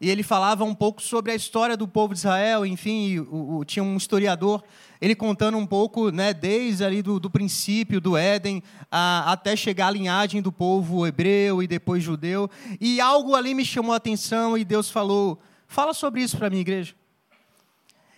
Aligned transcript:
e 0.00 0.08
ele 0.08 0.22
falava 0.22 0.64
um 0.64 0.74
pouco 0.74 1.02
sobre 1.02 1.32
a 1.32 1.34
história 1.34 1.76
do 1.76 1.88
povo 1.88 2.14
de 2.14 2.20
Israel, 2.20 2.64
enfim, 2.64 3.18
o, 3.18 3.58
o, 3.58 3.64
tinha 3.64 3.82
um 3.82 3.96
historiador, 3.96 4.62
ele 5.00 5.14
contando 5.14 5.58
um 5.58 5.66
pouco, 5.66 6.10
né, 6.10 6.32
desde 6.32 6.84
ali 6.84 7.02
do, 7.02 7.18
do 7.18 7.28
princípio 7.28 8.00
do 8.00 8.16
Éden, 8.16 8.62
a, 8.90 9.32
até 9.32 9.56
chegar 9.56 9.88
à 9.88 9.90
linhagem 9.90 10.40
do 10.40 10.52
povo 10.52 11.06
hebreu 11.06 11.62
e 11.62 11.66
depois 11.66 12.02
judeu, 12.02 12.48
e 12.80 13.00
algo 13.00 13.34
ali 13.34 13.54
me 13.54 13.64
chamou 13.64 13.92
a 13.92 13.96
atenção 13.96 14.56
e 14.56 14.64
Deus 14.64 14.88
falou, 14.88 15.40
fala 15.66 15.92
sobre 15.92 16.22
isso 16.22 16.36
para 16.36 16.48
mim, 16.48 16.58
igreja. 16.58 16.94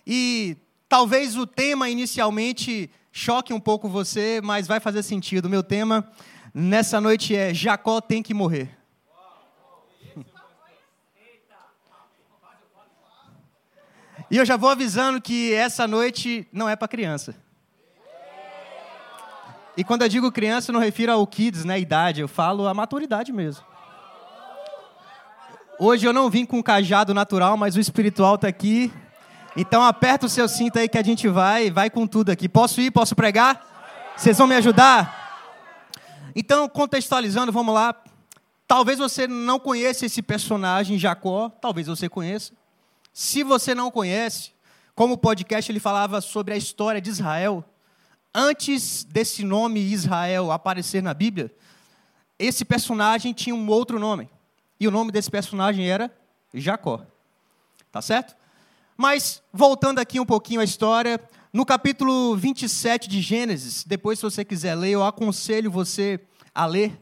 E 0.05 0.57
talvez 0.87 1.35
o 1.35 1.47
tema 1.47 1.89
inicialmente 1.89 2.91
choque 3.11 3.53
um 3.53 3.59
pouco 3.59 3.89
você, 3.89 4.39
mas 4.43 4.67
vai 4.67 4.79
fazer 4.79 5.03
sentido. 5.03 5.49
Meu 5.49 5.63
tema 5.63 6.07
nessa 6.53 7.01
noite 7.01 7.35
é 7.35 7.53
Jacó 7.53 7.99
tem 7.99 8.21
que 8.21 8.33
morrer. 8.33 8.80
E 14.31 14.37
eu 14.37 14.45
já 14.45 14.55
vou 14.55 14.69
avisando 14.69 15.19
que 15.19 15.53
essa 15.53 15.85
noite 15.85 16.47
não 16.53 16.69
é 16.69 16.73
para 16.77 16.87
criança. 16.87 17.35
E 19.75 19.83
quando 19.83 20.03
eu 20.03 20.07
digo 20.07 20.31
criança, 20.31 20.71
eu 20.71 20.73
não 20.73 20.79
refiro 20.79 21.11
ao 21.11 21.27
kids, 21.27 21.65
né, 21.65 21.77
idade, 21.77 22.21
eu 22.21 22.29
falo 22.29 22.65
a 22.65 22.73
maturidade 22.73 23.33
mesmo. 23.33 23.65
Hoje 25.77 26.05
eu 26.05 26.13
não 26.13 26.29
vim 26.29 26.45
com 26.45 26.63
cajado 26.63 27.13
natural, 27.13 27.57
mas 27.57 27.75
o 27.75 27.79
espiritual 27.81 28.35
está 28.35 28.47
aqui. 28.47 28.89
Então 29.53 29.83
aperta 29.83 30.27
o 30.27 30.29
seu 30.29 30.47
cinto 30.47 30.79
aí 30.79 30.87
que 30.87 30.97
a 30.97 31.03
gente 31.03 31.27
vai, 31.27 31.69
vai 31.69 31.89
com 31.89 32.07
tudo 32.07 32.29
aqui. 32.29 32.47
Posso 32.47 32.79
ir? 32.79 32.89
Posso 32.89 33.13
pregar? 33.13 34.13
Vocês 34.15 34.37
vão 34.37 34.47
me 34.47 34.55
ajudar? 34.55 35.51
Então, 36.33 36.69
contextualizando, 36.69 37.51
vamos 37.51 37.75
lá. 37.75 37.93
Talvez 38.65 38.97
você 38.97 39.27
não 39.27 39.59
conheça 39.59 40.05
esse 40.05 40.21
personagem 40.21 40.97
Jacó, 40.97 41.49
talvez 41.49 41.87
você 41.87 42.07
conheça. 42.07 42.53
Se 43.13 43.43
você 43.43 43.75
não 43.75 43.91
conhece, 43.91 44.51
como 44.95 45.15
o 45.15 45.17
podcast 45.17 45.71
ele 45.71 45.79
falava 45.79 46.21
sobre 46.21 46.53
a 46.53 46.57
história 46.57 47.01
de 47.01 47.09
Israel, 47.09 47.63
antes 48.33 49.03
desse 49.03 49.43
nome 49.43 49.79
Israel 49.79 50.51
aparecer 50.51 51.03
na 51.03 51.13
Bíblia, 51.13 51.53
esse 52.39 52.63
personagem 52.63 53.33
tinha 53.33 53.55
um 53.55 53.67
outro 53.67 53.99
nome. 53.99 54.29
E 54.79 54.87
o 54.87 54.91
nome 54.91 55.11
desse 55.11 55.29
personagem 55.29 55.89
era 55.89 56.11
Jacó. 56.53 57.05
Tá 57.91 58.01
certo? 58.01 58.35
Mas, 58.95 59.43
voltando 59.51 59.99
aqui 59.99 60.19
um 60.19 60.25
pouquinho 60.25 60.61
à 60.61 60.63
história, 60.63 61.19
no 61.51 61.65
capítulo 61.65 62.35
27 62.37 63.09
de 63.09 63.21
Gênesis, 63.21 63.83
depois, 63.83 64.19
se 64.19 64.23
você 64.23 64.45
quiser 64.45 64.75
ler, 64.75 64.91
eu 64.91 65.03
aconselho 65.03 65.69
você 65.69 66.19
a 66.53 66.65
ler, 66.65 67.01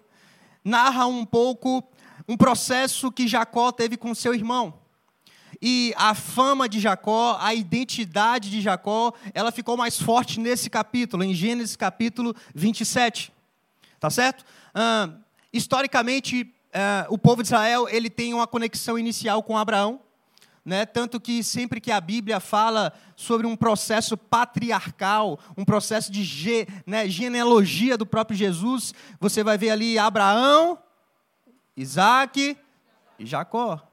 narra 0.63 1.05
um 1.05 1.25
pouco 1.25 1.83
um 2.27 2.35
processo 2.35 3.11
que 3.11 3.27
Jacó 3.27 3.71
teve 3.71 3.97
com 3.97 4.15
seu 4.15 4.33
irmão. 4.33 4.78
E 5.61 5.93
a 5.97 6.13
fama 6.13 6.69
de 6.69 6.79
Jacó, 6.79 7.37
a 7.39 7.53
identidade 7.53 8.49
de 8.49 8.61
Jacó, 8.61 9.13
ela 9.33 9.51
ficou 9.51 9.75
mais 9.75 10.01
forte 10.01 10.39
nesse 10.39 10.69
capítulo, 10.69 11.23
em 11.23 11.33
Gênesis 11.33 11.75
capítulo 11.75 12.33
27. 12.55 13.33
Tá 13.99 14.09
certo? 14.09 14.45
Ah, 14.73 15.09
historicamente, 15.51 16.53
ah, 16.73 17.05
o 17.09 17.17
povo 17.17 17.41
de 17.41 17.47
Israel 17.47 17.87
ele 17.89 18.09
tem 18.09 18.33
uma 18.33 18.47
conexão 18.47 18.97
inicial 18.97 19.43
com 19.43 19.57
Abraão. 19.57 19.99
Né? 20.63 20.85
Tanto 20.85 21.19
que 21.19 21.43
sempre 21.43 21.81
que 21.81 21.91
a 21.91 21.99
Bíblia 21.99 22.39
fala 22.39 22.93
sobre 23.15 23.47
um 23.47 23.55
processo 23.55 24.15
patriarcal, 24.15 25.39
um 25.57 25.65
processo 25.65 26.11
de 26.11 26.23
ge, 26.23 26.67
né, 26.85 27.09
genealogia 27.09 27.97
do 27.97 28.05
próprio 28.05 28.37
Jesus, 28.37 28.93
você 29.19 29.43
vai 29.43 29.57
ver 29.57 29.71
ali 29.71 29.97
Abraão, 29.97 30.77
Isaac 31.75 32.55
e 33.17 33.25
Jacó. 33.25 33.88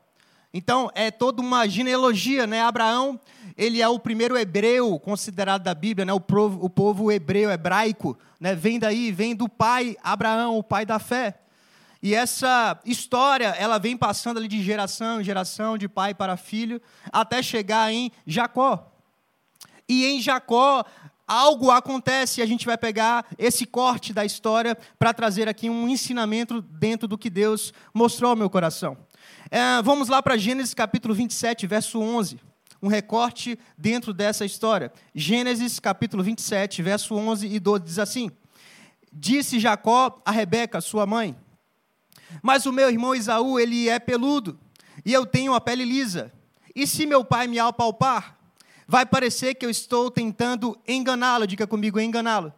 Então, 0.57 0.91
é 0.95 1.11
toda 1.11 1.43
uma 1.43 1.69
genealogia, 1.69 2.47
né? 2.47 2.63
Abraão, 2.63 3.21
ele 3.59 3.83
é 3.83 3.89
o 3.89 3.99
primeiro 3.99 4.39
hebreu 4.39 4.99
considerado 4.99 5.63
da 5.63 5.75
Bíblia, 5.75 6.07
né? 6.07 6.15
O 6.15 6.21
povo, 6.21 6.65
o 6.65 6.71
povo 6.71 7.13
hebreu, 7.13 7.51
hebraico, 7.51 8.17
né? 8.41 8.55
Vem 8.55 8.79
daí, 8.79 9.13
vem 9.13 9.37
do 9.37 9.51
pai 9.51 9.99
Abraão, 10.03 10.57
o 10.57 10.63
pai 10.63 10.87
da 10.87 10.99
fé. 10.99 11.39
E 12.03 12.15
essa 12.15 12.81
história, 12.87 13.49
ela 13.49 13.77
vem 13.77 13.99
passando 13.99 14.39
ali 14.39 14.49
de 14.49 14.63
geração 14.63 15.21
em 15.21 15.25
geração, 15.25 15.77
de 15.77 15.91
pai 15.91 16.15
para 16.15 16.39
filho, 16.39 16.81
até 17.13 17.43
chegar 17.43 17.93
em 17.93 18.11
Jacó. 18.27 18.91
E 19.87 20.07
em 20.07 20.23
Jacó, 20.23 20.87
algo 21.27 21.71
acontece 21.71 22.41
e 22.41 22.43
a 22.43 22.47
gente 22.47 22.65
vai 22.65 22.79
pegar 22.79 23.27
esse 23.37 23.67
corte 23.67 24.15
da 24.15 24.25
história 24.25 24.75
para 24.99 25.13
trazer 25.13 25.51
aqui 25.51 25.69
um 25.69 25.87
ensinamento 25.87 26.63
dentro 26.63 27.07
do 27.07 27.19
que 27.19 27.29
Deus 27.29 27.75
mostrou 27.93 28.31
ao 28.31 28.37
meu 28.37 28.49
coração. 28.49 28.97
É, 29.51 29.81
vamos 29.83 30.09
lá 30.09 30.23
para 30.23 30.37
Gênesis 30.37 30.75
capítulo 30.75 31.15
27, 31.15 31.67
verso 31.67 32.01
11. 32.01 32.41
Um 32.83 32.89
recorte 32.89 33.59
dentro 33.77 34.13
dessa 34.13 34.45
história. 34.45 34.93
Gênesis 35.15 35.79
capítulo 35.79 36.23
27, 36.23 36.83
verso 36.83 37.15
11 37.15 37.47
e 37.47 37.59
12 37.59 37.85
diz 37.85 37.99
assim: 37.99 38.31
Disse 39.13 39.59
Jacó 39.59 40.21
a 40.25 40.31
Rebeca, 40.31 40.81
sua 40.81 41.07
mãe: 41.07 41.37
Mas 42.43 42.67
o 42.67 42.73
meu 42.73 42.91
irmão 42.91 43.15
Isaú, 43.15 43.59
ele 43.59 43.89
é 43.89 43.99
peludo, 43.99 44.59
e 45.05 45.13
eu 45.13 45.25
tenho 45.25 45.55
a 45.55 45.61
pele 45.61 45.85
lisa. 45.85 46.33
E 46.75 46.87
se 46.87 47.07
meu 47.07 47.25
pai 47.25 47.47
me 47.47 47.59
apalpar, 47.59 48.37
vai 48.87 49.07
parecer 49.07 49.55
que 49.55 49.65
eu 49.65 49.71
estou 49.71 50.11
tentando 50.11 50.79
enganá-lo. 50.87 51.47
Diga 51.47 51.67
comigo, 51.67 51.99
enganá-lo. 51.99 52.53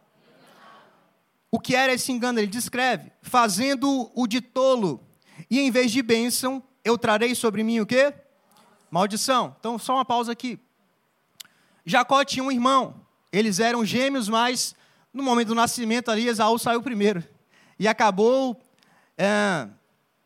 O 1.51 1.59
que 1.59 1.75
era 1.75 1.93
esse 1.93 2.11
engano? 2.11 2.39
Ele 2.39 2.47
descreve: 2.47 3.11
fazendo 3.21 4.11
o 4.13 4.27
de 4.27 4.41
tolo, 4.41 5.01
e 5.49 5.59
em 5.59 5.71
vez 5.71 5.91
de 5.91 6.01
bênção, 6.01 6.63
eu 6.83 6.97
trarei 6.97 7.33
sobre 7.33 7.63
mim 7.63 7.79
o 7.79 7.85
quê? 7.85 8.13
Maldição. 8.91 9.55
Então, 9.59 9.79
só 9.79 9.95
uma 9.95 10.05
pausa 10.05 10.31
aqui. 10.31 10.59
Jacó 11.85 12.23
tinha 12.23 12.43
um 12.43 12.51
irmão. 12.51 12.95
Eles 13.31 13.59
eram 13.59 13.85
gêmeos, 13.85 14.29
mas 14.29 14.75
no 15.13 15.23
momento 15.23 15.49
do 15.49 15.55
nascimento 15.55 16.09
ali, 16.09 16.27
Esaú 16.27 16.57
saiu 16.59 16.81
primeiro. 16.81 17.23
E 17.77 17.87
acabou, 17.87 18.59
é, 19.17 19.67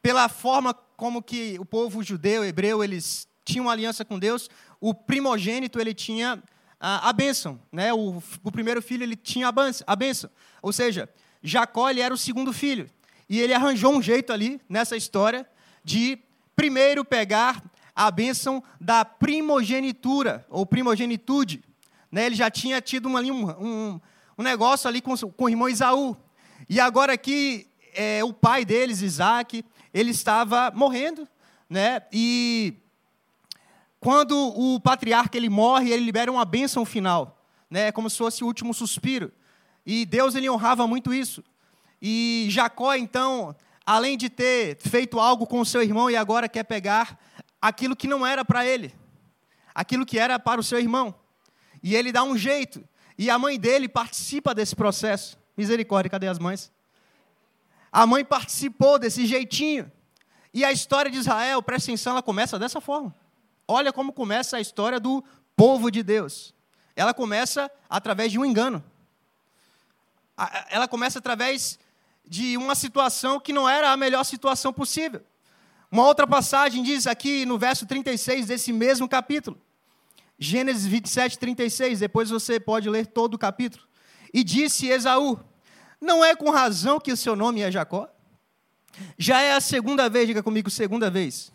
pela 0.01 0.27
forma 0.27 0.73
como 0.97 1.21
que 1.21 1.57
o 1.59 1.65
povo 1.65 2.03
judeu, 2.03 2.43
hebreu, 2.43 2.83
eles 2.83 3.27
tinham 3.45 3.69
aliança 3.69 4.05
com 4.05 4.17
Deus, 4.17 4.49
o 4.79 4.93
primogênito, 4.93 5.79
ele 5.79 5.93
tinha 5.93 6.41
a, 6.79 7.09
a 7.09 7.13
bênção. 7.13 7.59
Né? 7.71 7.93
O, 7.93 8.21
o 8.43 8.51
primeiro 8.51 8.81
filho, 8.81 9.03
ele 9.03 9.15
tinha 9.15 9.47
a 9.87 9.95
bênção. 9.95 10.29
Ou 10.61 10.73
seja, 10.73 11.09
Jacó, 11.41 11.89
ele 11.89 12.01
era 12.01 12.13
o 12.13 12.17
segundo 12.17 12.51
filho. 12.51 12.89
E 13.29 13.39
ele 13.39 13.53
arranjou 13.53 13.93
um 13.93 14.01
jeito 14.01 14.31
ali, 14.31 14.61
nessa 14.67 14.95
história, 14.95 15.47
de 15.83 16.19
primeiro 16.55 17.03
pegar 17.03 17.63
a 17.95 18.09
bênção 18.09 18.63
da 18.79 19.05
primogenitura, 19.05 20.45
ou 20.49 20.65
primogenitude. 20.65 21.63
Né? 22.11 22.25
Ele 22.25 22.35
já 22.35 22.49
tinha 22.49 22.81
tido 22.81 23.07
uma, 23.07 23.21
um, 23.21 23.99
um, 24.37 24.43
negócio 24.43 24.87
ali 24.87 25.01
com, 25.01 25.15
com 25.15 25.45
o 25.45 25.49
irmão 25.49 25.69
Isaú. 25.69 26.15
E 26.69 26.79
agora 26.79 27.13
aqui, 27.13 27.67
é, 27.93 28.23
o 28.23 28.33
pai 28.33 28.65
deles, 28.65 29.01
Isaac, 29.01 29.63
ele 29.93 30.11
estava 30.11 30.71
morrendo, 30.73 31.27
né? 31.69 32.01
E 32.11 32.73
quando 33.99 34.35
o 34.37 34.79
patriarca 34.79 35.37
ele 35.37 35.49
morre, 35.49 35.91
ele 35.91 36.03
libera 36.03 36.31
uma 36.31 36.45
bênção 36.45 36.85
final, 36.85 37.41
né? 37.69 37.91
Como 37.91 38.09
se 38.09 38.17
fosse 38.17 38.43
o 38.43 38.47
último 38.47 38.73
suspiro. 38.73 39.31
E 39.85 40.05
Deus 40.05 40.35
ele 40.35 40.49
honrava 40.49 40.87
muito 40.87 41.13
isso. 41.13 41.43
E 42.05 42.47
Jacó 42.49 42.93
então 42.95 43.55
além 43.85 44.17
de 44.17 44.29
ter 44.29 44.77
feito 44.77 45.19
algo 45.19 45.45
com 45.45 45.59
o 45.59 45.65
seu 45.65 45.81
irmão 45.81 46.09
e 46.09 46.15
agora 46.15 46.47
quer 46.47 46.63
pegar 46.63 47.19
aquilo 47.61 47.95
que 47.95 48.07
não 48.07 48.25
era 48.25 48.43
para 48.43 48.65
ele, 48.65 48.93
aquilo 49.73 50.05
que 50.05 50.17
era 50.17 50.39
para 50.39 50.59
o 50.59 50.63
seu 50.63 50.79
irmão. 50.79 51.13
E 51.81 51.95
ele 51.95 52.11
dá 52.11 52.23
um 52.23 52.37
jeito. 52.37 52.83
E 53.17 53.29
a 53.29 53.37
mãe 53.37 53.59
dele 53.59 53.87
participa 53.89 54.55
desse 54.55 54.75
processo. 54.75 55.37
Misericórdia, 55.55 56.09
cadê 56.09 56.27
as 56.27 56.39
mães? 56.39 56.71
A 57.91 58.07
mãe 58.07 58.23
participou 58.23 58.97
desse 58.97 59.25
jeitinho. 59.25 59.91
E 60.53 60.63
a 60.63 60.71
história 60.71 61.11
de 61.11 61.17
Israel, 61.17 61.61
presta 61.61 61.91
atenção, 61.91 62.13
ela 62.13 62.23
começa 62.23 62.57
dessa 62.57 62.79
forma. 62.79 63.13
Olha 63.67 63.91
como 63.91 64.13
começa 64.13 64.57
a 64.57 64.61
história 64.61 64.99
do 64.99 65.23
povo 65.55 65.91
de 65.91 66.01
Deus. 66.01 66.53
Ela 66.95 67.13
começa 67.13 67.69
através 67.89 68.31
de 68.31 68.39
um 68.39 68.45
engano. 68.45 68.83
Ela 70.69 70.87
começa 70.87 71.19
através 71.19 71.77
de 72.25 72.57
uma 72.57 72.75
situação 72.75 73.39
que 73.39 73.53
não 73.53 73.67
era 73.67 73.91
a 73.91 73.97
melhor 73.97 74.23
situação 74.23 74.71
possível. 74.71 75.21
Uma 75.91 76.05
outra 76.07 76.25
passagem 76.25 76.81
diz 76.81 77.05
aqui 77.05 77.45
no 77.45 77.57
verso 77.57 77.85
36 77.85 78.47
desse 78.47 78.73
mesmo 78.73 79.07
capítulo. 79.07 79.59
Gênesis 80.39 80.85
27, 80.85 81.37
36. 81.37 81.99
Depois 81.99 82.29
você 82.29 82.59
pode 82.59 82.89
ler 82.89 83.05
todo 83.05 83.35
o 83.35 83.37
capítulo. 83.37 83.85
E 84.33 84.43
disse 84.43 84.87
Esaú: 84.87 85.39
Não 86.01 86.25
é 86.25 86.35
com 86.35 86.49
razão 86.49 86.99
que 86.99 87.11
o 87.11 87.17
seu 87.17 87.35
nome 87.35 87.61
é 87.61 87.71
Jacó? 87.71 88.09
Já 89.17 89.41
é 89.41 89.53
a 89.53 89.61
segunda 89.61 90.09
vez, 90.09 90.27
diga 90.27 90.43
comigo, 90.43 90.69
segunda 90.69 91.09
vez, 91.09 91.51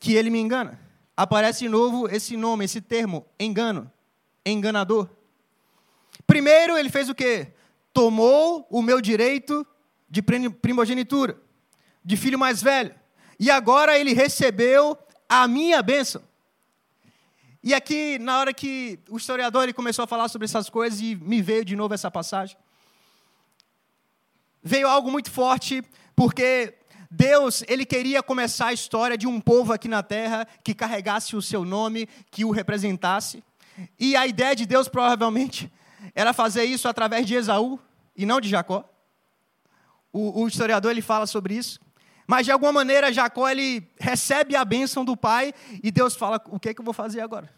que 0.00 0.14
ele 0.14 0.30
me 0.30 0.38
engana. 0.38 0.80
Aparece 1.16 1.60
de 1.60 1.68
novo 1.68 2.08
esse 2.08 2.36
nome, 2.36 2.64
esse 2.64 2.80
termo, 2.80 3.26
engano, 3.38 3.90
enganador. 4.44 5.08
Primeiro 6.26 6.76
ele 6.76 6.90
fez 6.90 7.08
o 7.08 7.14
quê? 7.14 7.52
Tomou 7.96 8.66
o 8.68 8.82
meu 8.82 9.00
direito 9.00 9.66
de 10.06 10.20
primogenitura, 10.20 11.40
de 12.04 12.14
filho 12.14 12.38
mais 12.38 12.62
velho. 12.62 12.94
E 13.40 13.50
agora 13.50 13.98
ele 13.98 14.12
recebeu 14.12 14.98
a 15.26 15.48
minha 15.48 15.80
bênção. 15.82 16.22
E 17.64 17.72
aqui, 17.72 18.18
na 18.18 18.38
hora 18.38 18.52
que 18.52 18.98
o 19.08 19.16
historiador 19.16 19.62
ele 19.62 19.72
começou 19.72 20.02
a 20.02 20.06
falar 20.06 20.28
sobre 20.28 20.44
essas 20.44 20.68
coisas, 20.68 21.00
e 21.00 21.14
me 21.16 21.40
veio 21.40 21.64
de 21.64 21.74
novo 21.74 21.94
essa 21.94 22.10
passagem, 22.10 22.54
veio 24.62 24.86
algo 24.86 25.10
muito 25.10 25.30
forte, 25.30 25.82
porque 26.14 26.74
Deus, 27.10 27.64
ele 27.66 27.86
queria 27.86 28.22
começar 28.22 28.66
a 28.66 28.72
história 28.74 29.16
de 29.16 29.26
um 29.26 29.40
povo 29.40 29.72
aqui 29.72 29.88
na 29.88 30.02
terra 30.02 30.46
que 30.62 30.74
carregasse 30.74 31.34
o 31.34 31.40
seu 31.40 31.64
nome, 31.64 32.06
que 32.30 32.44
o 32.44 32.50
representasse. 32.50 33.42
E 33.98 34.14
a 34.14 34.26
ideia 34.26 34.54
de 34.54 34.66
Deus 34.66 34.86
provavelmente 34.86 35.72
era 36.14 36.32
fazer 36.32 36.64
isso 36.64 36.88
através 36.88 37.26
de 37.26 37.34
Esaú 37.34 37.78
e 38.16 38.24
não 38.24 38.40
de 38.40 38.48
Jacó. 38.48 38.88
O, 40.12 40.42
o 40.42 40.48
historiador 40.48 40.90
ele 40.90 41.02
fala 41.02 41.26
sobre 41.26 41.54
isso. 41.54 41.80
Mas 42.26 42.46
de 42.46 42.52
alguma 42.52 42.72
maneira 42.72 43.12
Jacó 43.12 43.48
ele 43.48 43.88
recebe 43.98 44.56
a 44.56 44.64
bênção 44.64 45.04
do 45.04 45.16
pai 45.16 45.54
e 45.82 45.90
Deus 45.90 46.16
fala: 46.16 46.42
"O 46.48 46.58
que 46.58 46.70
é 46.70 46.74
que 46.74 46.80
eu 46.80 46.84
vou 46.84 46.94
fazer 46.94 47.20
agora?" 47.20 47.54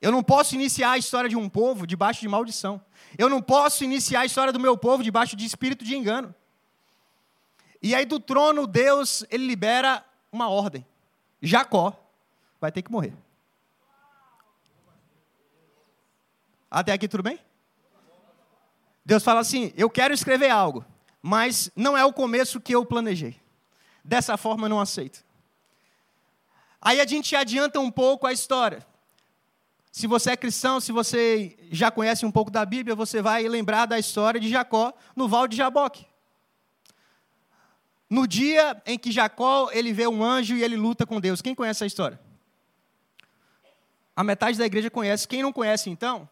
Eu 0.00 0.12
não 0.12 0.22
posso 0.22 0.54
iniciar 0.54 0.90
a 0.90 0.98
história 0.98 1.30
de 1.30 1.36
um 1.36 1.48
povo 1.48 1.86
debaixo 1.86 2.20
de 2.20 2.28
maldição. 2.28 2.78
Eu 3.16 3.30
não 3.30 3.40
posso 3.40 3.84
iniciar 3.84 4.20
a 4.20 4.26
história 4.26 4.52
do 4.52 4.60
meu 4.60 4.76
povo 4.76 5.02
debaixo 5.02 5.34
de 5.34 5.46
espírito 5.46 5.82
de 5.82 5.96
engano. 5.96 6.34
E 7.82 7.94
aí 7.94 8.04
do 8.04 8.20
trono 8.20 8.66
Deus, 8.66 9.24
ele 9.30 9.46
libera 9.46 10.04
uma 10.30 10.48
ordem. 10.48 10.84
Jacó 11.40 11.98
vai 12.60 12.70
ter 12.70 12.82
que 12.82 12.92
morrer. 12.92 13.14
Até 16.74 16.92
aqui 16.92 17.06
tudo 17.06 17.22
bem? 17.22 17.38
Deus 19.06 19.22
fala 19.22 19.38
assim: 19.38 19.72
"Eu 19.76 19.88
quero 19.88 20.12
escrever 20.12 20.50
algo, 20.50 20.84
mas 21.22 21.70
não 21.76 21.96
é 21.96 22.04
o 22.04 22.12
começo 22.12 22.60
que 22.60 22.74
eu 22.74 22.84
planejei. 22.84 23.40
Dessa 24.02 24.36
forma 24.36 24.64
eu 24.64 24.70
não 24.70 24.80
aceito." 24.80 25.24
Aí 26.82 27.00
a 27.00 27.06
gente 27.06 27.36
adianta 27.36 27.78
um 27.78 27.92
pouco 27.92 28.26
a 28.26 28.32
história. 28.32 28.84
Se 29.92 30.08
você 30.08 30.32
é 30.32 30.36
cristão, 30.36 30.80
se 30.80 30.90
você 30.90 31.56
já 31.70 31.92
conhece 31.92 32.26
um 32.26 32.32
pouco 32.32 32.50
da 32.50 32.66
Bíblia, 32.66 32.96
você 32.96 33.22
vai 33.22 33.46
lembrar 33.46 33.86
da 33.86 33.96
história 33.96 34.40
de 34.40 34.50
Jacó 34.50 34.92
no 35.14 35.28
Val 35.28 35.46
de 35.46 35.56
Jaboque. 35.56 36.04
No 38.10 38.26
dia 38.26 38.82
em 38.84 38.98
que 38.98 39.12
Jacó 39.12 39.70
ele 39.70 39.92
vê 39.92 40.08
um 40.08 40.24
anjo 40.24 40.56
e 40.56 40.64
ele 40.64 40.76
luta 40.76 41.06
com 41.06 41.20
Deus. 41.20 41.40
Quem 41.40 41.54
conhece 41.54 41.78
essa 41.78 41.86
história? 41.86 42.20
A 44.16 44.24
metade 44.24 44.58
da 44.58 44.66
igreja 44.66 44.90
conhece. 44.90 45.28
Quem 45.28 45.40
não 45.40 45.52
conhece, 45.52 45.88
então, 45.88 46.28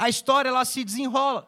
a 0.00 0.08
história 0.08 0.48
ela 0.48 0.64
se 0.64 0.82
desenrola. 0.82 1.46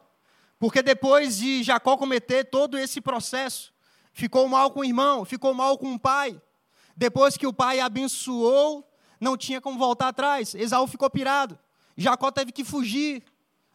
Porque 0.59 0.83
depois 0.83 1.37
de 1.37 1.63
Jacó 1.63 1.97
cometer 1.97 2.43
todo 2.43 2.77
esse 2.77 3.01
processo, 3.01 3.73
ficou 4.11 4.47
mal 4.47 4.69
com 4.69 4.81
o 4.81 4.85
irmão, 4.85 5.25
ficou 5.25 5.55
mal 5.55 5.75
com 5.75 5.95
o 5.95 5.99
pai. 5.99 6.39
Depois 6.95 7.35
que 7.35 7.47
o 7.47 7.51
pai 7.51 7.79
abençoou 7.79 8.87
não 9.19 9.35
tinha 9.35 9.59
como 9.59 9.79
voltar 9.79 10.09
atrás. 10.09 10.53
Esaú 10.53 10.85
ficou 10.85 11.09
pirado. 11.09 11.57
Jacó 11.97 12.29
teve 12.29 12.51
que 12.51 12.63
fugir. 12.63 13.23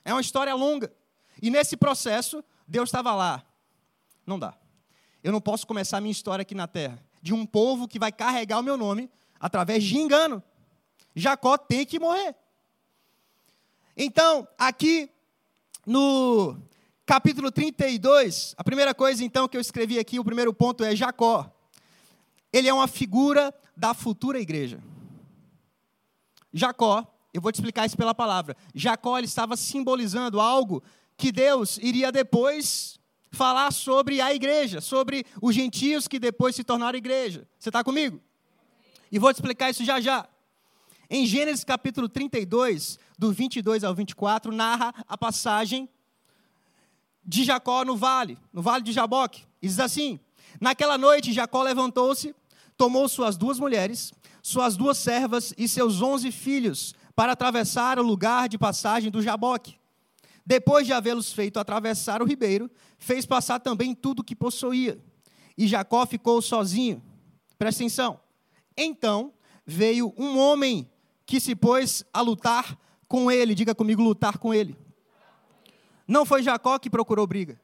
É 0.04 0.14
uma 0.14 0.20
história 0.20 0.54
longa. 0.54 0.92
E 1.42 1.50
nesse 1.50 1.76
processo, 1.76 2.44
Deus 2.64 2.88
estava 2.88 3.12
lá. 3.16 3.44
Não 4.24 4.38
dá. 4.38 4.54
Eu 5.24 5.32
não 5.32 5.40
posso 5.40 5.66
começar 5.66 5.96
a 5.96 6.00
minha 6.00 6.12
história 6.12 6.42
aqui 6.42 6.54
na 6.54 6.68
terra 6.68 7.02
de 7.20 7.34
um 7.34 7.44
povo 7.44 7.88
que 7.88 7.98
vai 7.98 8.12
carregar 8.12 8.60
o 8.60 8.62
meu 8.62 8.76
nome 8.76 9.10
através 9.40 9.82
de 9.82 9.98
engano. 9.98 10.40
Jacó 11.16 11.58
tem 11.58 11.84
que 11.84 11.98
morrer. 11.98 12.36
Então, 14.00 14.46
aqui 14.56 15.10
no 15.84 16.56
capítulo 17.04 17.50
32, 17.50 18.54
a 18.56 18.62
primeira 18.62 18.94
coisa 18.94 19.24
então 19.24 19.48
que 19.48 19.56
eu 19.56 19.60
escrevi 19.60 19.98
aqui, 19.98 20.20
o 20.20 20.24
primeiro 20.24 20.54
ponto 20.54 20.84
é 20.84 20.94
Jacó. 20.94 21.52
Ele 22.52 22.68
é 22.68 22.72
uma 22.72 22.86
figura 22.86 23.52
da 23.76 23.92
futura 23.94 24.38
igreja. 24.38 24.78
Jacó, 26.52 27.12
eu 27.34 27.40
vou 27.40 27.50
te 27.50 27.56
explicar 27.56 27.86
isso 27.86 27.96
pela 27.96 28.14
palavra. 28.14 28.56
Jacó 28.72 29.18
ele 29.18 29.26
estava 29.26 29.56
simbolizando 29.56 30.40
algo 30.40 30.80
que 31.16 31.32
Deus 31.32 31.76
iria 31.78 32.12
depois 32.12 33.00
falar 33.32 33.72
sobre 33.72 34.20
a 34.20 34.32
igreja, 34.32 34.80
sobre 34.80 35.26
os 35.42 35.56
gentios 35.56 36.06
que 36.06 36.20
depois 36.20 36.54
se 36.54 36.62
tornaram 36.62 36.96
igreja. 36.96 37.48
Você 37.58 37.68
está 37.68 37.82
comigo? 37.82 38.20
E 39.10 39.18
vou 39.18 39.32
te 39.32 39.38
explicar 39.38 39.70
isso 39.70 39.84
já 39.84 40.00
já. 40.00 40.28
Em 41.10 41.24
Gênesis 41.24 41.64
capítulo 41.64 42.06
32, 42.06 42.98
do 43.18 43.32
22 43.32 43.82
ao 43.82 43.94
24, 43.94 44.52
narra 44.52 44.94
a 45.08 45.16
passagem 45.16 45.88
de 47.24 47.44
Jacó 47.44 47.82
no 47.82 47.96
vale, 47.96 48.38
no 48.52 48.60
vale 48.60 48.84
de 48.84 48.92
Jaboque. 48.92 49.44
E 49.62 49.66
diz 49.66 49.80
assim: 49.80 50.20
Naquela 50.60 50.98
noite, 50.98 51.32
Jacó 51.32 51.62
levantou-se, 51.62 52.34
tomou 52.76 53.08
suas 53.08 53.38
duas 53.38 53.58
mulheres, 53.58 54.12
suas 54.42 54.76
duas 54.76 54.98
servas 54.98 55.54
e 55.56 55.66
seus 55.66 56.02
onze 56.02 56.30
filhos 56.30 56.94
para 57.16 57.32
atravessar 57.32 57.98
o 57.98 58.02
lugar 58.02 58.46
de 58.46 58.58
passagem 58.58 59.10
do 59.10 59.22
Jaboque. 59.22 59.78
Depois 60.44 60.86
de 60.86 60.92
havê-los 60.92 61.32
feito 61.32 61.58
atravessar 61.58 62.20
o 62.20 62.26
ribeiro, 62.26 62.70
fez 62.98 63.24
passar 63.24 63.60
também 63.60 63.94
tudo 63.94 64.20
o 64.20 64.24
que 64.24 64.36
possuía. 64.36 64.98
E 65.56 65.66
Jacó 65.66 66.04
ficou 66.04 66.40
sozinho. 66.42 67.02
Presta 67.58 67.82
atenção. 67.82 68.20
Então 68.76 69.32
veio 69.66 70.14
um 70.16 70.38
homem 70.38 70.88
que 71.28 71.38
se 71.38 71.54
pôs 71.54 72.02
a 72.10 72.22
lutar 72.22 72.78
com 73.06 73.30
ele. 73.30 73.54
Diga 73.54 73.74
comigo, 73.74 74.02
lutar 74.02 74.38
com 74.38 74.54
ele. 74.54 74.74
Não 76.06 76.24
foi 76.24 76.42
Jacó 76.42 76.78
que 76.78 76.88
procurou 76.88 77.26
briga. 77.26 77.60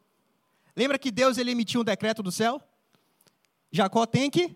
Lembra 0.77 0.99
que 0.99 1.11
Deus 1.11 1.39
ele 1.39 1.51
emitiu 1.51 1.81
um 1.81 1.85
decreto 1.85 2.23
do 2.23 2.31
céu? 2.31 2.61
Jacó 3.73 4.05
tem 4.05 4.31
que 4.31 4.55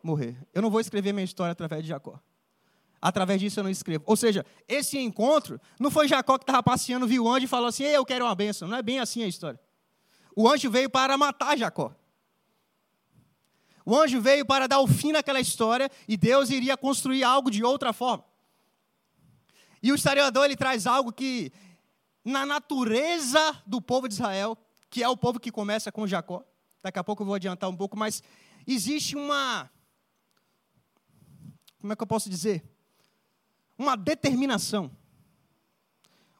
morrer. 0.00 0.36
Eu 0.54 0.62
não 0.62 0.70
vou 0.70 0.80
escrever 0.80 1.12
minha 1.12 1.24
história 1.24 1.50
através 1.50 1.82
de 1.82 1.88
Jacó. 1.88 2.20
Através 3.02 3.40
disso 3.40 3.58
eu 3.58 3.64
não 3.64 3.70
escrevo. 3.70 4.04
Ou 4.06 4.16
seja, 4.16 4.46
esse 4.68 4.98
encontro 4.98 5.60
não 5.80 5.90
foi 5.90 6.06
Jacó 6.06 6.38
que 6.38 6.44
estava 6.44 6.62
passeando, 6.62 7.08
viu 7.08 7.24
o 7.24 7.28
anjo 7.28 7.46
e 7.46 7.48
falou 7.48 7.66
assim: 7.66 7.82
Ei, 7.82 7.96
eu 7.96 8.06
quero 8.06 8.24
uma 8.24 8.36
bênção. 8.36 8.68
Não 8.68 8.76
é 8.76 8.82
bem 8.82 9.00
assim 9.00 9.24
a 9.24 9.26
história. 9.26 9.58
O 10.36 10.48
anjo 10.48 10.70
veio 10.70 10.88
para 10.88 11.18
matar 11.18 11.58
Jacó. 11.58 11.92
O 13.84 13.98
anjo 13.98 14.20
veio 14.20 14.46
para 14.46 14.68
dar 14.68 14.78
o 14.78 14.86
fim 14.86 15.10
naquela 15.10 15.40
história 15.40 15.90
e 16.06 16.16
Deus 16.16 16.50
iria 16.50 16.76
construir 16.76 17.24
algo 17.24 17.50
de 17.50 17.64
outra 17.64 17.92
forma. 17.92 18.24
E 19.84 19.92
o 19.92 19.94
historiador 19.94 20.46
ele 20.46 20.56
traz 20.56 20.86
algo 20.86 21.12
que, 21.12 21.52
na 22.24 22.46
natureza 22.46 23.62
do 23.66 23.82
povo 23.82 24.08
de 24.08 24.14
Israel, 24.14 24.56
que 24.88 25.02
é 25.02 25.08
o 25.10 25.14
povo 25.14 25.38
que 25.38 25.52
começa 25.52 25.92
com 25.92 26.06
Jacó, 26.06 26.42
daqui 26.82 26.98
a 26.98 27.04
pouco 27.04 27.20
eu 27.22 27.26
vou 27.26 27.34
adiantar 27.34 27.68
um 27.68 27.76
pouco, 27.76 27.94
mas 27.94 28.22
existe 28.66 29.14
uma 29.14 29.70
como 31.82 31.92
é 31.92 31.96
que 31.96 32.02
eu 32.02 32.06
posso 32.06 32.30
dizer? 32.30 32.64
Uma 33.76 33.94
determinação. 33.94 34.90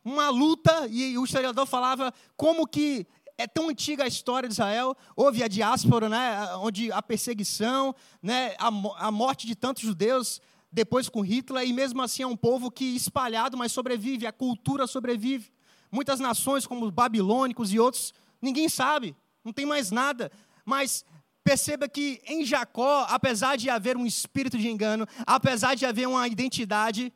Uma 0.02 0.30
luta, 0.30 0.88
e 0.88 1.18
o 1.18 1.24
historiador 1.24 1.66
falava 1.66 2.14
como 2.38 2.66
que 2.66 3.06
é 3.36 3.46
tão 3.46 3.68
antiga 3.68 4.04
a 4.04 4.08
história 4.08 4.48
de 4.48 4.54
Israel, 4.54 4.96
houve 5.14 5.42
a 5.42 5.48
diáspora, 5.48 6.08
né, 6.08 6.56
onde 6.56 6.90
a 6.90 7.02
perseguição, 7.02 7.94
né, 8.22 8.56
a, 8.58 8.68
a 9.06 9.10
morte 9.10 9.46
de 9.46 9.54
tantos 9.54 9.82
judeus, 9.82 10.40
depois 10.74 11.08
com 11.08 11.20
Hitler, 11.20 11.66
e 11.66 11.72
mesmo 11.72 12.02
assim 12.02 12.24
é 12.24 12.26
um 12.26 12.36
povo 12.36 12.70
que 12.70 12.84
espalhado, 12.96 13.56
mas 13.56 13.72
sobrevive, 13.72 14.26
a 14.26 14.32
cultura 14.32 14.86
sobrevive. 14.86 15.52
Muitas 15.90 16.18
nações, 16.18 16.66
como 16.66 16.84
os 16.84 16.90
babilônicos 16.90 17.72
e 17.72 17.78
outros, 17.78 18.12
ninguém 18.42 18.68
sabe, 18.68 19.16
não 19.44 19.52
tem 19.52 19.64
mais 19.64 19.90
nada, 19.90 20.30
mas 20.64 21.04
Perceba 21.44 21.86
que 21.86 22.22
em 22.26 22.42
Jacó, 22.42 23.06
apesar 23.10 23.56
de 23.56 23.68
haver 23.68 23.98
um 23.98 24.06
espírito 24.06 24.56
de 24.56 24.66
engano, 24.66 25.06
apesar 25.26 25.74
de 25.74 25.84
haver 25.84 26.08
uma 26.08 26.26
identidade, 26.26 27.12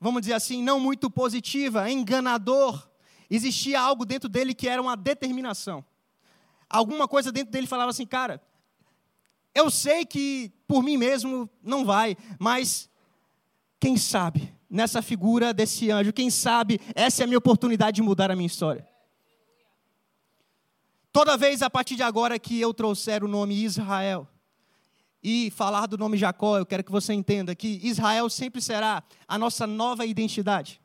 vamos 0.00 0.20
dizer 0.20 0.34
assim, 0.34 0.62
não 0.62 0.78
muito 0.78 1.10
positiva, 1.10 1.90
enganador, 1.90 2.88
existia 3.28 3.80
algo 3.80 4.06
dentro 4.06 4.28
dele 4.28 4.54
que 4.54 4.68
era 4.68 4.80
uma 4.80 4.96
determinação. 4.96 5.84
Alguma 6.70 7.08
coisa 7.08 7.32
dentro 7.32 7.50
dele 7.50 7.66
falava 7.66 7.90
assim, 7.90 8.06
cara, 8.06 8.40
eu 9.52 9.68
sei 9.68 10.06
que 10.06 10.52
por 10.68 10.80
mim 10.80 10.96
mesmo 10.96 11.50
não 11.60 11.84
vai, 11.84 12.16
mas 12.38 12.88
quem 13.82 13.96
sabe, 13.96 14.54
nessa 14.70 15.02
figura 15.02 15.52
desse 15.52 15.90
anjo, 15.90 16.12
quem 16.12 16.30
sabe 16.30 16.80
essa 16.94 17.20
é 17.20 17.24
a 17.24 17.26
minha 17.26 17.36
oportunidade 17.36 17.96
de 17.96 18.02
mudar 18.02 18.30
a 18.30 18.36
minha 18.36 18.46
história. 18.46 18.86
Toda 21.12 21.36
vez 21.36 21.62
a 21.62 21.68
partir 21.68 21.96
de 21.96 22.02
agora 22.04 22.38
que 22.38 22.60
eu 22.60 22.72
trouxer 22.72 23.24
o 23.24 23.28
nome 23.28 23.56
Israel 23.56 24.28
e 25.20 25.50
falar 25.50 25.86
do 25.86 25.98
nome 25.98 26.16
Jacó, 26.16 26.58
eu 26.58 26.64
quero 26.64 26.84
que 26.84 26.92
você 26.92 27.12
entenda 27.12 27.56
que 27.56 27.80
Israel 27.82 28.30
sempre 28.30 28.62
será 28.62 29.02
a 29.26 29.36
nossa 29.36 29.66
nova 29.66 30.06
identidade. 30.06 30.80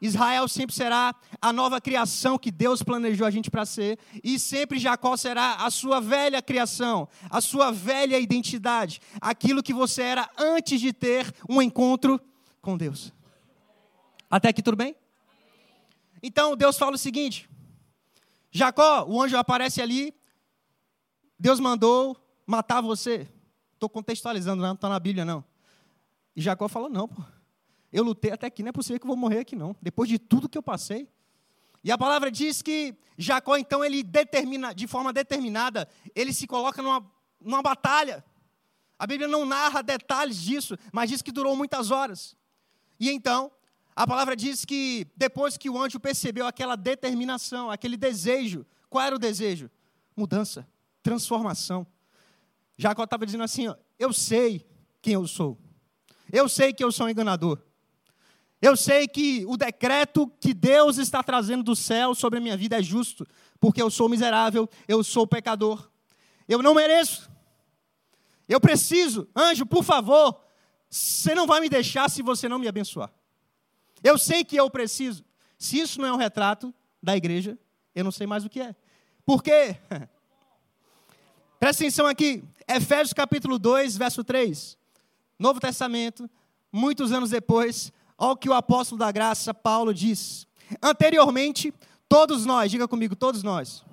Israel 0.00 0.46
sempre 0.48 0.74
será 0.74 1.14
a 1.40 1.52
nova 1.52 1.80
criação 1.80 2.38
que 2.38 2.50
Deus 2.50 2.82
planejou 2.82 3.26
a 3.26 3.30
gente 3.30 3.50
para 3.50 3.64
ser, 3.64 3.98
e 4.22 4.38
sempre 4.38 4.78
Jacó 4.78 5.16
será 5.16 5.54
a 5.54 5.70
sua 5.70 6.00
velha 6.00 6.42
criação, 6.42 7.08
a 7.30 7.40
sua 7.40 7.70
velha 7.70 8.18
identidade, 8.18 9.00
aquilo 9.20 9.62
que 9.62 9.72
você 9.72 10.02
era 10.02 10.28
antes 10.38 10.80
de 10.80 10.92
ter 10.92 11.32
um 11.48 11.60
encontro 11.62 12.20
com 12.60 12.76
Deus. 12.76 13.12
Até 14.30 14.48
aqui 14.48 14.62
tudo 14.62 14.76
bem? 14.76 14.96
Então 16.22 16.56
Deus 16.56 16.76
fala 16.76 16.96
o 16.96 16.98
seguinte: 16.98 17.48
Jacó, 18.50 19.04
o 19.06 19.22
anjo 19.22 19.36
aparece 19.36 19.80
ali. 19.80 20.14
Deus 21.38 21.60
mandou 21.60 22.16
matar 22.46 22.80
você. 22.80 23.28
Estou 23.74 23.88
contextualizando, 23.88 24.62
não 24.62 24.72
está 24.72 24.88
na 24.88 24.98
Bíblia, 24.98 25.24
não. 25.24 25.44
E 26.34 26.40
Jacó 26.40 26.66
falou: 26.66 26.88
Não, 26.88 27.06
pô, 27.06 27.22
eu 27.96 28.04
lutei 28.04 28.30
até 28.30 28.46
aqui, 28.46 28.62
não 28.62 28.68
é 28.68 28.72
possível 28.72 29.00
que 29.00 29.06
eu 29.06 29.08
vou 29.08 29.16
morrer 29.16 29.38
aqui, 29.38 29.56
não. 29.56 29.74
Depois 29.80 30.06
de 30.06 30.18
tudo 30.18 30.50
que 30.50 30.58
eu 30.58 30.62
passei. 30.62 31.08
E 31.82 31.90
a 31.90 31.96
palavra 31.96 32.30
diz 32.30 32.60
que 32.60 32.94
Jacó, 33.16 33.56
então, 33.56 33.82
ele 33.82 34.02
determina, 34.02 34.74
de 34.74 34.86
forma 34.86 35.14
determinada, 35.14 35.88
ele 36.14 36.34
se 36.34 36.46
coloca 36.46 36.82
numa, 36.82 37.10
numa 37.40 37.62
batalha. 37.62 38.22
A 38.98 39.06
Bíblia 39.06 39.26
não 39.26 39.46
narra 39.46 39.82
detalhes 39.82 40.42
disso, 40.42 40.76
mas 40.92 41.08
diz 41.08 41.22
que 41.22 41.32
durou 41.32 41.56
muitas 41.56 41.90
horas. 41.90 42.36
E 43.00 43.10
então, 43.10 43.50
a 43.94 44.06
palavra 44.06 44.36
diz 44.36 44.66
que 44.66 45.06
depois 45.16 45.56
que 45.56 45.70
o 45.70 45.80
anjo 45.80 45.98
percebeu 45.98 46.46
aquela 46.46 46.76
determinação, 46.76 47.70
aquele 47.70 47.96
desejo, 47.96 48.66
qual 48.90 49.04
era 49.04 49.16
o 49.16 49.18
desejo? 49.18 49.70
Mudança, 50.14 50.68
transformação. 51.02 51.86
Jacó 52.76 53.04
estava 53.04 53.24
dizendo 53.24 53.44
assim: 53.44 53.68
ó, 53.68 53.76
Eu 53.98 54.12
sei 54.12 54.66
quem 55.00 55.14
eu 55.14 55.26
sou. 55.26 55.58
Eu 56.30 56.46
sei 56.46 56.74
que 56.74 56.84
eu 56.84 56.92
sou 56.92 57.06
um 57.06 57.08
enganador. 57.08 57.62
Eu 58.66 58.76
sei 58.76 59.06
que 59.06 59.46
o 59.46 59.56
decreto 59.56 60.26
que 60.40 60.52
Deus 60.52 60.98
está 60.98 61.22
trazendo 61.22 61.62
do 61.62 61.76
céu 61.76 62.16
sobre 62.16 62.40
a 62.40 62.42
minha 62.42 62.56
vida 62.56 62.76
é 62.76 62.82
justo, 62.82 63.24
porque 63.60 63.80
eu 63.80 63.88
sou 63.88 64.08
miserável, 64.08 64.68
eu 64.88 65.04
sou 65.04 65.24
pecador. 65.24 65.88
Eu 66.48 66.60
não 66.60 66.74
mereço. 66.74 67.30
Eu 68.48 68.60
preciso, 68.60 69.28
anjo, 69.36 69.64
por 69.64 69.84
favor, 69.84 70.40
você 70.90 71.32
não 71.32 71.46
vai 71.46 71.60
me 71.60 71.68
deixar 71.68 72.10
se 72.10 72.22
você 72.22 72.48
não 72.48 72.58
me 72.58 72.66
abençoar. 72.66 73.12
Eu 74.02 74.18
sei 74.18 74.42
que 74.42 74.56
eu 74.56 74.68
preciso. 74.68 75.24
Se 75.56 75.78
isso 75.78 76.00
não 76.00 76.08
é 76.08 76.12
um 76.12 76.16
retrato 76.16 76.74
da 77.00 77.16
igreja, 77.16 77.56
eu 77.94 78.02
não 78.02 78.10
sei 78.10 78.26
mais 78.26 78.44
o 78.44 78.50
que 78.50 78.60
é. 78.60 78.74
Por 79.24 79.44
quê? 79.44 79.76
Presta 81.60 81.84
atenção 81.84 82.08
aqui. 82.08 82.42
Efésios 82.66 83.12
capítulo 83.12 83.60
2, 83.60 83.96
verso 83.96 84.24
3. 84.24 84.76
Novo 85.38 85.60
Testamento, 85.60 86.28
muitos 86.72 87.12
anos 87.12 87.30
depois, 87.30 87.92
olha 88.18 88.32
o 88.32 88.36
que 88.36 88.48
o 88.48 88.54
apóstolo 88.54 88.98
da 88.98 89.10
graça, 89.12 89.52
Paulo, 89.52 89.92
diz. 89.92 90.46
Anteriormente, 90.82 91.72
todos 92.08 92.44
nós, 92.44 92.70
diga 92.70 92.88
comigo, 92.88 93.14
todos 93.14 93.42
nós. 93.42 93.84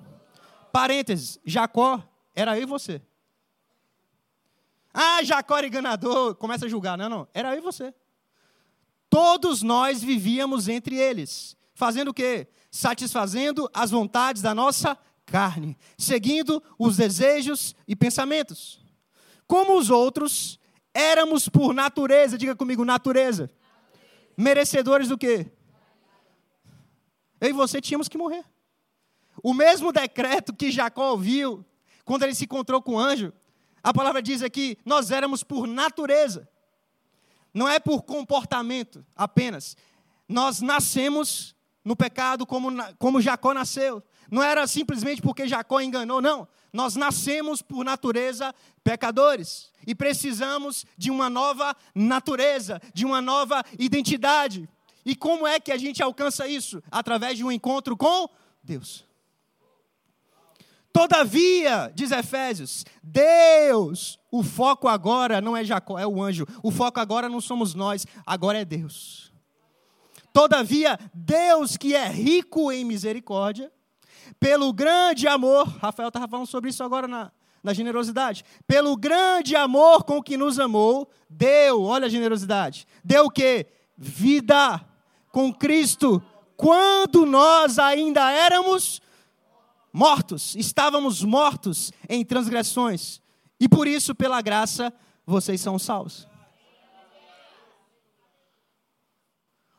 Parênteses, 0.72 1.38
Jacó 1.44 2.02
era 2.34 2.56
eu 2.58 2.62
e 2.62 2.66
você. 2.66 3.00
Ah, 4.92 5.22
Jacó 5.22 5.58
era 5.58 5.66
enganador, 5.66 6.34
começa 6.36 6.66
a 6.66 6.68
julgar. 6.68 6.96
Não, 6.96 7.08
não, 7.08 7.28
era 7.34 7.54
eu 7.54 7.58
e 7.58 7.60
você. 7.60 7.92
Todos 9.10 9.62
nós 9.62 10.02
vivíamos 10.02 10.68
entre 10.68 10.96
eles, 10.96 11.56
fazendo 11.74 12.08
o 12.08 12.14
quê? 12.14 12.48
Satisfazendo 12.70 13.70
as 13.72 13.90
vontades 13.90 14.42
da 14.42 14.54
nossa 14.54 14.98
carne, 15.24 15.76
seguindo 15.96 16.62
os 16.78 16.96
desejos 16.96 17.74
e 17.86 17.94
pensamentos. 17.94 18.84
Como 19.46 19.78
os 19.78 19.90
outros, 19.90 20.58
éramos 20.92 21.48
por 21.48 21.74
natureza, 21.74 22.38
diga 22.38 22.56
comigo, 22.56 22.84
natureza. 22.84 23.50
Merecedores 24.36 25.08
do 25.08 25.18
quê? 25.18 25.50
Eu 27.40 27.50
e 27.50 27.52
você 27.52 27.80
tínhamos 27.80 28.08
que 28.08 28.18
morrer. 28.18 28.44
O 29.42 29.52
mesmo 29.52 29.92
decreto 29.92 30.54
que 30.54 30.70
Jacó 30.70 31.10
ouviu 31.10 31.64
quando 32.04 32.22
ele 32.22 32.34
se 32.34 32.44
encontrou 32.44 32.80
com 32.80 32.94
o 32.94 32.98
anjo, 32.98 33.32
a 33.82 33.92
palavra 33.92 34.22
diz 34.22 34.42
aqui: 34.42 34.78
nós 34.84 35.10
éramos 35.10 35.42
por 35.42 35.66
natureza, 35.66 36.48
não 37.52 37.68
é 37.68 37.78
por 37.78 38.02
comportamento 38.02 39.04
apenas. 39.14 39.76
Nós 40.28 40.60
nascemos 40.60 41.54
no 41.84 41.94
pecado 41.94 42.46
como, 42.46 42.70
como 42.98 43.20
Jacó 43.20 43.52
nasceu. 43.52 44.02
Não 44.30 44.42
era 44.42 44.66
simplesmente 44.66 45.22
porque 45.22 45.48
Jacó 45.48 45.80
enganou, 45.80 46.20
não. 46.20 46.48
Nós 46.72 46.96
nascemos 46.96 47.62
por 47.62 47.84
natureza 47.84 48.54
pecadores 48.82 49.70
e 49.86 49.94
precisamos 49.94 50.84
de 50.98 51.10
uma 51.10 51.30
nova 51.30 51.76
natureza, 51.94 52.80
de 52.92 53.04
uma 53.04 53.20
nova 53.20 53.62
identidade. 53.78 54.68
E 55.04 55.14
como 55.14 55.46
é 55.46 55.60
que 55.60 55.70
a 55.70 55.76
gente 55.76 56.02
alcança 56.02 56.48
isso? 56.48 56.82
Através 56.90 57.36
de 57.36 57.44
um 57.44 57.52
encontro 57.52 57.96
com 57.96 58.28
Deus. 58.62 59.04
Todavia, 60.92 61.92
diz 61.92 62.12
Efésios, 62.12 62.86
Deus, 63.02 64.16
o 64.30 64.44
foco 64.44 64.86
agora 64.86 65.40
não 65.40 65.56
é 65.56 65.64
Jacó, 65.64 65.98
é 65.98 66.06
o 66.06 66.22
anjo. 66.22 66.46
O 66.62 66.70
foco 66.70 67.00
agora 67.00 67.28
não 67.28 67.40
somos 67.40 67.74
nós, 67.74 68.06
agora 68.24 68.60
é 68.60 68.64
Deus. 68.64 69.32
Todavia, 70.32 70.98
Deus 71.12 71.76
que 71.76 71.94
é 71.94 72.08
rico 72.08 72.70
em 72.70 72.84
misericórdia, 72.84 73.72
pelo 74.38 74.72
grande 74.72 75.26
amor, 75.26 75.66
Rafael 75.80 76.08
estava 76.08 76.28
falando 76.28 76.46
sobre 76.46 76.70
isso 76.70 76.82
agora 76.82 77.08
na, 77.08 77.32
na 77.62 77.72
generosidade, 77.72 78.44
pelo 78.66 78.96
grande 78.96 79.56
amor 79.56 80.04
com 80.04 80.22
que 80.22 80.36
nos 80.36 80.60
amou, 80.60 81.08
deu, 81.28 81.82
olha 81.82 82.06
a 82.06 82.10
generosidade, 82.10 82.86
deu 83.02 83.24
o 83.24 83.30
que? 83.30 83.66
Vida 83.96 84.84
com 85.30 85.52
Cristo, 85.52 86.22
quando 86.56 87.24
nós 87.24 87.78
ainda 87.78 88.30
éramos 88.30 89.00
mortos, 89.92 90.54
estávamos 90.54 91.22
mortos 91.22 91.92
em 92.08 92.24
transgressões, 92.24 93.20
e 93.58 93.68
por 93.68 93.88
isso, 93.88 94.14
pela 94.14 94.42
graça, 94.42 94.92
vocês 95.24 95.60
são 95.60 95.78
salvos. 95.78 96.28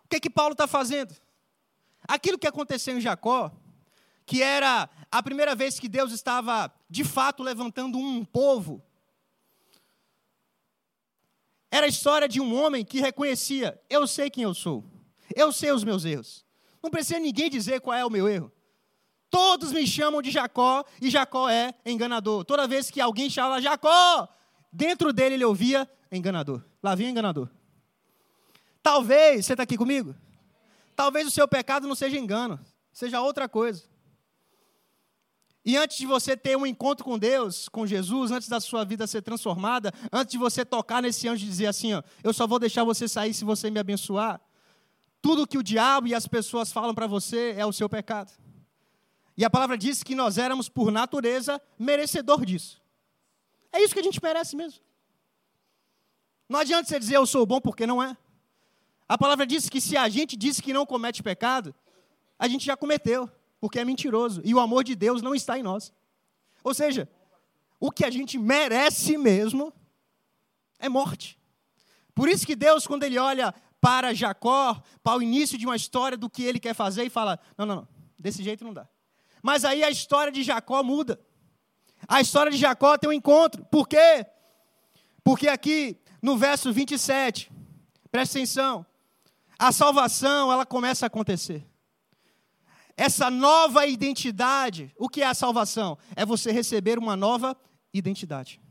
O 0.04 0.08
que 0.10 0.20
que 0.20 0.30
Paulo 0.30 0.54
está 0.54 0.68
fazendo? 0.68 1.16
Aquilo 2.08 2.38
que 2.38 2.48
aconteceu 2.48 2.98
em 2.98 3.02
Jacó, 3.02 3.52
que 4.26 4.42
era 4.42 4.90
a 5.12 5.24
primeira 5.24 5.56
vez 5.56 5.80
que 5.80 5.88
Deus 5.88 6.12
estava, 6.12 6.74
de 6.90 7.04
fato, 7.04 7.44
levantando 7.44 7.98
um 7.98 8.26
povo, 8.26 8.84
era 11.70 11.86
a 11.86 11.90
história 11.90 12.28
de 12.28 12.40
um 12.40 12.56
homem 12.56 12.84
que 12.84 13.00
reconhecia: 13.00 13.80
eu 13.90 14.08
sei 14.08 14.30
quem 14.30 14.44
eu 14.44 14.54
sou, 14.54 14.84
eu 15.36 15.52
sei 15.52 15.72
os 15.72 15.84
meus 15.84 16.06
erros. 16.06 16.46
Não 16.82 16.90
precisa 16.90 17.20
ninguém 17.20 17.50
dizer 17.50 17.82
qual 17.82 17.98
é 17.98 18.06
o 18.06 18.10
meu 18.10 18.28
erro. 18.28 18.52
Todos 19.30 19.74
me 19.74 19.86
chamam 19.86 20.22
de 20.22 20.32
Jacó 20.32 20.86
e 21.02 21.10
Jacó 21.10 21.50
é 21.50 21.74
enganador. 21.86 22.46
Toda 22.46 22.68
vez 22.68 22.90
que 22.90 23.02
alguém 23.02 23.30
chama 23.30 23.62
Jacó, 23.62 24.30
dentro 24.72 25.12
dele 25.12 25.36
ele 25.36 25.46
ouvia 25.46 25.90
enganador. 26.12 26.64
Lá 26.82 26.96
vinha 26.96 27.10
enganador. 27.10 27.50
Talvez, 28.82 29.46
você 29.46 29.54
está 29.54 29.64
aqui 29.64 29.78
comigo? 29.78 30.16
Talvez 30.96 31.28
o 31.28 31.32
seu 31.32 31.48
pecado 31.48 31.88
não 31.88 31.96
seja 31.96 32.18
engano, 32.18 32.60
seja 32.94 33.20
outra 33.20 33.50
coisa. 33.50 33.84
E 35.66 35.76
antes 35.76 35.98
de 35.98 36.06
você 36.06 36.38
ter 36.38 36.56
um 36.56 36.66
encontro 36.66 37.04
com 37.04 37.18
Deus, 37.18 37.68
com 37.68 37.88
Jesus, 37.88 38.30
antes 38.30 38.48
da 38.48 38.60
sua 38.60 38.86
vida 38.86 39.08
ser 39.08 39.24
transformada, 39.24 39.92
antes 40.14 40.32
de 40.34 40.38
você 40.38 40.64
tocar 40.64 41.02
nesse 41.02 41.28
anjo 41.28 41.44
e 41.44 41.50
dizer 41.50 41.66
assim, 41.66 41.94
ó, 41.96 42.04
eu 42.24 42.32
só 42.32 42.46
vou 42.46 42.60
deixar 42.60 42.84
você 42.84 43.08
sair 43.08 43.34
se 43.34 43.44
você 43.44 43.72
me 43.72 43.80
abençoar, 43.80 44.40
tudo 45.20 45.48
que 45.48 45.58
o 45.58 45.64
diabo 45.64 46.08
e 46.08 46.14
as 46.14 46.28
pessoas 46.28 46.72
falam 46.72 46.94
para 46.94 47.08
você 47.08 47.56
é 47.58 47.66
o 47.66 47.74
seu 47.74 47.90
pecado. 47.90 48.32
E 49.36 49.44
a 49.44 49.50
palavra 49.50 49.76
diz 49.76 50.04
que 50.04 50.14
nós 50.14 50.38
éramos, 50.38 50.70
por 50.70 50.92
natureza, 50.92 51.60
merecedor 51.80 52.46
disso. 52.46 52.80
É 53.74 53.82
isso 53.82 53.94
que 53.94 54.00
a 54.00 54.04
gente 54.04 54.22
merece 54.22 54.56
mesmo. 54.56 54.80
Não 56.48 56.60
adianta 56.60 56.88
você 56.88 57.00
dizer 57.00 57.16
eu 57.16 57.26
sou 57.26 57.44
bom 57.44 57.60
porque 57.60 57.88
não 57.88 58.04
é. 58.04 58.16
A 59.10 59.18
palavra 59.18 59.48
diz 59.48 59.68
que 59.68 59.82
se 59.82 59.98
a 59.98 60.08
gente 60.10 60.38
diz 60.38 60.62
que 60.62 60.72
não 60.72 60.86
comete 60.86 61.24
pecado, 61.24 61.74
a 62.38 62.48
gente 62.48 62.64
já 62.64 62.78
cometeu, 62.78 63.30
porque 63.66 63.80
é 63.80 63.84
mentiroso. 63.84 64.44
E 64.46 64.54
o 64.54 64.60
amor 64.60 64.84
de 64.84 64.96
Deus 64.96 65.24
não 65.24 65.34
está 65.34 65.58
em 65.58 65.64
nós. 65.64 65.92
Ou 66.64 66.72
seja, 66.72 67.10
o 67.80 67.90
que 67.90 68.06
a 68.06 68.12
gente 68.12 68.38
merece 68.38 69.18
mesmo 69.18 69.74
é 70.78 70.88
morte. 70.88 71.40
Por 72.14 72.30
isso 72.30 72.46
que 72.46 72.56
Deus, 72.56 72.86
quando 72.86 73.02
Ele 73.02 73.18
olha 73.18 73.52
para 73.82 74.14
Jacó, 74.14 74.80
para 75.02 75.18
o 75.18 75.22
início 75.24 75.58
de 75.58 75.66
uma 75.66 75.76
história 75.76 76.16
do 76.16 76.30
que 76.30 76.44
Ele 76.44 76.60
quer 76.60 76.76
fazer, 76.76 77.06
e 77.06 77.10
fala: 77.10 77.40
não, 77.58 77.66
não, 77.66 77.76
não, 77.78 77.88
desse 78.20 78.44
jeito 78.44 78.64
não 78.64 78.72
dá. 78.72 78.88
Mas 79.42 79.66
aí 79.66 79.84
a 79.84 79.90
história 79.90 80.32
de 80.32 80.44
Jacó 80.44 80.84
muda. 80.84 81.20
A 82.08 82.22
história 82.22 82.52
de 82.52 82.58
Jacó 82.60 83.00
tem 83.00 83.10
um 83.10 83.14
encontro. 83.14 83.66
Por 83.66 83.88
quê? 83.88 84.28
Porque 85.24 85.48
aqui 85.48 86.00
no 86.22 86.38
verso 86.38 86.72
27, 86.72 87.52
presta 88.12 88.38
atenção, 88.38 88.86
a 89.58 89.72
salvação 89.72 90.52
ela 90.52 90.68
começa 90.68 91.04
a 91.04 91.08
acontecer. 91.08 91.66
Essa 92.98 93.30
nova 93.30 93.86
identidade, 93.86 94.94
o 94.98 95.10
que 95.10 95.22
é 95.22 95.28
a 95.28 95.34
salvação? 95.34 95.98
É 96.16 96.26
você 96.26 96.52
receber 96.52 96.98
uma 96.98 97.16
nova 97.16 97.56
identidade. 97.94 98.62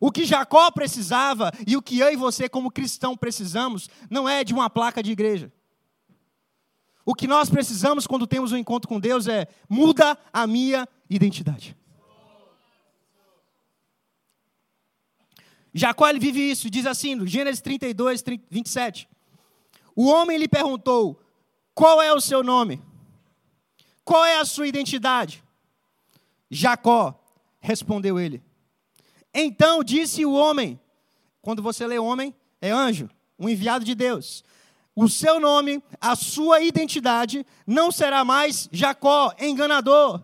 O 0.00 0.10
que 0.10 0.24
Jacó 0.24 0.70
precisava 0.70 1.52
e 1.66 1.76
o 1.76 1.82
que 1.82 1.98
eu 1.98 2.10
e 2.10 2.16
você, 2.16 2.48
como 2.48 2.70
cristão, 2.70 3.16
precisamos, 3.16 3.88
não 4.08 4.28
é 4.28 4.42
de 4.42 4.52
uma 4.52 4.68
placa 4.68 5.02
de 5.02 5.12
igreja. 5.12 5.52
O 7.04 7.14
que 7.14 7.26
nós 7.26 7.50
precisamos 7.50 8.06
quando 8.06 8.26
temos 8.26 8.50
um 8.50 8.56
encontro 8.56 8.88
com 8.88 8.98
Deus 8.98 9.28
é 9.28 9.46
muda 9.68 10.18
a 10.32 10.46
minha 10.46 10.88
identidade. 11.08 11.76
Jacó 15.72 16.08
ele 16.08 16.18
vive 16.18 16.50
isso, 16.50 16.68
diz 16.68 16.84
assim, 16.84 17.26
Gênesis 17.26 17.60
32, 17.60 18.24
27. 18.50 19.08
O 19.94 20.06
homem 20.06 20.36
lhe 20.36 20.48
perguntou: 20.48 21.20
Qual 21.74 22.02
é 22.02 22.12
o 22.12 22.20
seu 22.20 22.42
nome? 22.42 22.82
Qual 24.10 24.24
é 24.24 24.40
a 24.40 24.44
sua 24.44 24.66
identidade? 24.66 25.40
Jacó, 26.50 27.16
respondeu 27.60 28.18
ele. 28.18 28.42
Então 29.32 29.84
disse 29.84 30.26
o 30.26 30.32
homem, 30.32 30.80
quando 31.40 31.62
você 31.62 31.86
lê 31.86 31.96
homem, 31.96 32.34
é 32.60 32.72
anjo, 32.72 33.08
um 33.38 33.48
enviado 33.48 33.84
de 33.84 33.94
Deus. 33.94 34.42
O 34.96 35.08
seu 35.08 35.38
nome, 35.38 35.80
a 36.00 36.16
sua 36.16 36.60
identidade 36.60 37.46
não 37.64 37.92
será 37.92 38.24
mais 38.24 38.68
Jacó, 38.72 39.32
enganador. 39.38 40.20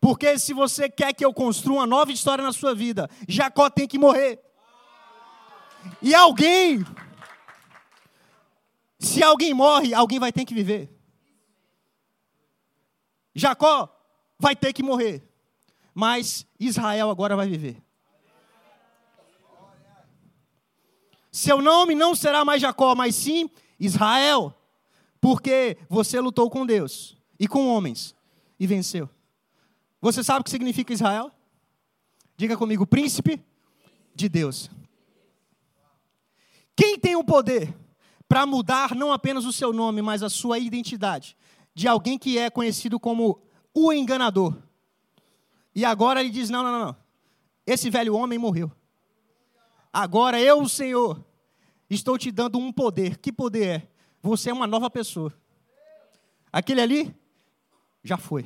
Porque 0.00 0.38
se 0.38 0.54
você 0.54 0.88
quer 0.88 1.12
que 1.12 1.24
eu 1.24 1.34
construa 1.34 1.78
uma 1.78 1.86
nova 1.88 2.12
história 2.12 2.44
na 2.44 2.52
sua 2.52 2.76
vida, 2.76 3.10
Jacó 3.26 3.68
tem 3.68 3.88
que 3.88 3.98
morrer. 3.98 4.38
E 6.00 6.14
alguém, 6.14 6.86
se 9.00 9.20
alguém 9.20 9.52
morre, 9.52 9.94
alguém 9.94 10.20
vai 10.20 10.30
ter 10.30 10.44
que 10.44 10.54
viver. 10.54 10.99
Jacó 13.34 13.88
vai 14.38 14.56
ter 14.56 14.72
que 14.72 14.82
morrer, 14.82 15.22
mas 15.94 16.46
Israel 16.58 17.10
agora 17.10 17.36
vai 17.36 17.48
viver. 17.48 17.82
Seu 21.30 21.62
nome 21.62 21.94
não 21.94 22.14
será 22.14 22.44
mais 22.44 22.60
Jacó, 22.60 22.94
mas 22.94 23.14
sim 23.14 23.48
Israel, 23.78 24.54
porque 25.20 25.78
você 25.88 26.18
lutou 26.18 26.50
com 26.50 26.66
Deus 26.66 27.16
e 27.38 27.46
com 27.46 27.68
homens 27.68 28.14
e 28.58 28.66
venceu. 28.66 29.08
Você 30.00 30.24
sabe 30.24 30.40
o 30.40 30.44
que 30.44 30.50
significa 30.50 30.92
Israel? 30.92 31.30
Diga 32.36 32.56
comigo, 32.56 32.86
príncipe 32.86 33.40
de 34.14 34.28
Deus. 34.28 34.70
Quem 36.74 36.98
tem 36.98 37.14
o 37.14 37.22
poder 37.22 37.74
para 38.26 38.46
mudar 38.46 38.94
não 38.94 39.12
apenas 39.12 39.44
o 39.44 39.52
seu 39.52 39.72
nome, 39.72 40.00
mas 40.00 40.22
a 40.22 40.30
sua 40.30 40.58
identidade? 40.58 41.36
De 41.80 41.88
alguém 41.88 42.18
que 42.18 42.36
é 42.36 42.50
conhecido 42.50 43.00
como 43.00 43.40
o 43.72 43.90
enganador. 43.90 44.54
E 45.74 45.82
agora 45.82 46.20
ele 46.20 46.28
diz: 46.28 46.50
não, 46.50 46.62
não, 46.62 46.78
não. 46.78 46.96
Esse 47.66 47.88
velho 47.88 48.14
homem 48.14 48.38
morreu. 48.38 48.70
Agora 49.90 50.38
eu, 50.38 50.60
o 50.60 50.68
Senhor, 50.68 51.24
estou 51.88 52.18
te 52.18 52.30
dando 52.30 52.58
um 52.58 52.70
poder. 52.70 53.16
Que 53.16 53.32
poder 53.32 53.66
é? 53.66 53.88
Você 54.20 54.50
é 54.50 54.52
uma 54.52 54.66
nova 54.66 54.90
pessoa. 54.90 55.32
Aquele 56.52 56.82
ali 56.82 57.16
já 58.04 58.18
foi. 58.18 58.44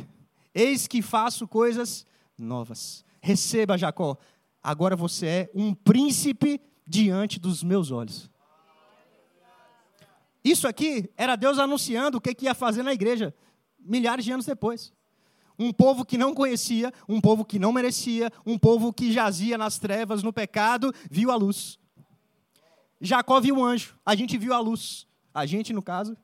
Eis 0.54 0.86
que 0.86 1.02
faço 1.02 1.48
coisas 1.48 2.06
novas. 2.38 3.04
Receba, 3.20 3.76
Jacó. 3.76 4.16
Agora 4.62 4.94
você 4.94 5.26
é 5.26 5.50
um 5.52 5.74
príncipe 5.74 6.60
diante 6.86 7.40
dos 7.40 7.64
meus 7.64 7.90
olhos. 7.90 8.30
Isso 10.44 10.68
aqui 10.68 11.10
era 11.16 11.36
Deus 11.36 11.58
anunciando 11.58 12.18
o 12.18 12.20
que, 12.20 12.36
ia 12.44 12.54
fazer 12.54 12.82
na 12.82 12.92
igreja 12.92 13.34
milhares 13.78 14.24
de 14.24 14.32
anos 14.32 14.44
depois. 14.44 14.92
Um 15.58 15.72
povo 15.72 16.04
que 16.04 16.18
não 16.18 16.34
conhecia, 16.34 16.92
um 17.08 17.20
povo 17.20 17.44
que 17.44 17.58
não 17.58 17.72
merecia, 17.72 18.30
um 18.44 18.58
povo 18.58 18.92
que 18.92 19.10
jazia 19.10 19.56
nas 19.56 19.78
trevas, 19.78 20.22
no 20.22 20.32
pecado, 20.32 20.92
viu 21.10 21.30
a 21.30 21.36
luz. 21.36 21.78
Jacó 23.00 23.40
viu 23.40 23.56
um 23.56 23.64
anjo, 23.64 23.94
a 24.04 24.14
gente 24.14 24.36
viu 24.36 24.52
a 24.52 24.60
luz. 24.60 25.06
A 25.32 25.46
gente, 25.46 25.72
no 25.72 25.82
caso, 25.82 26.16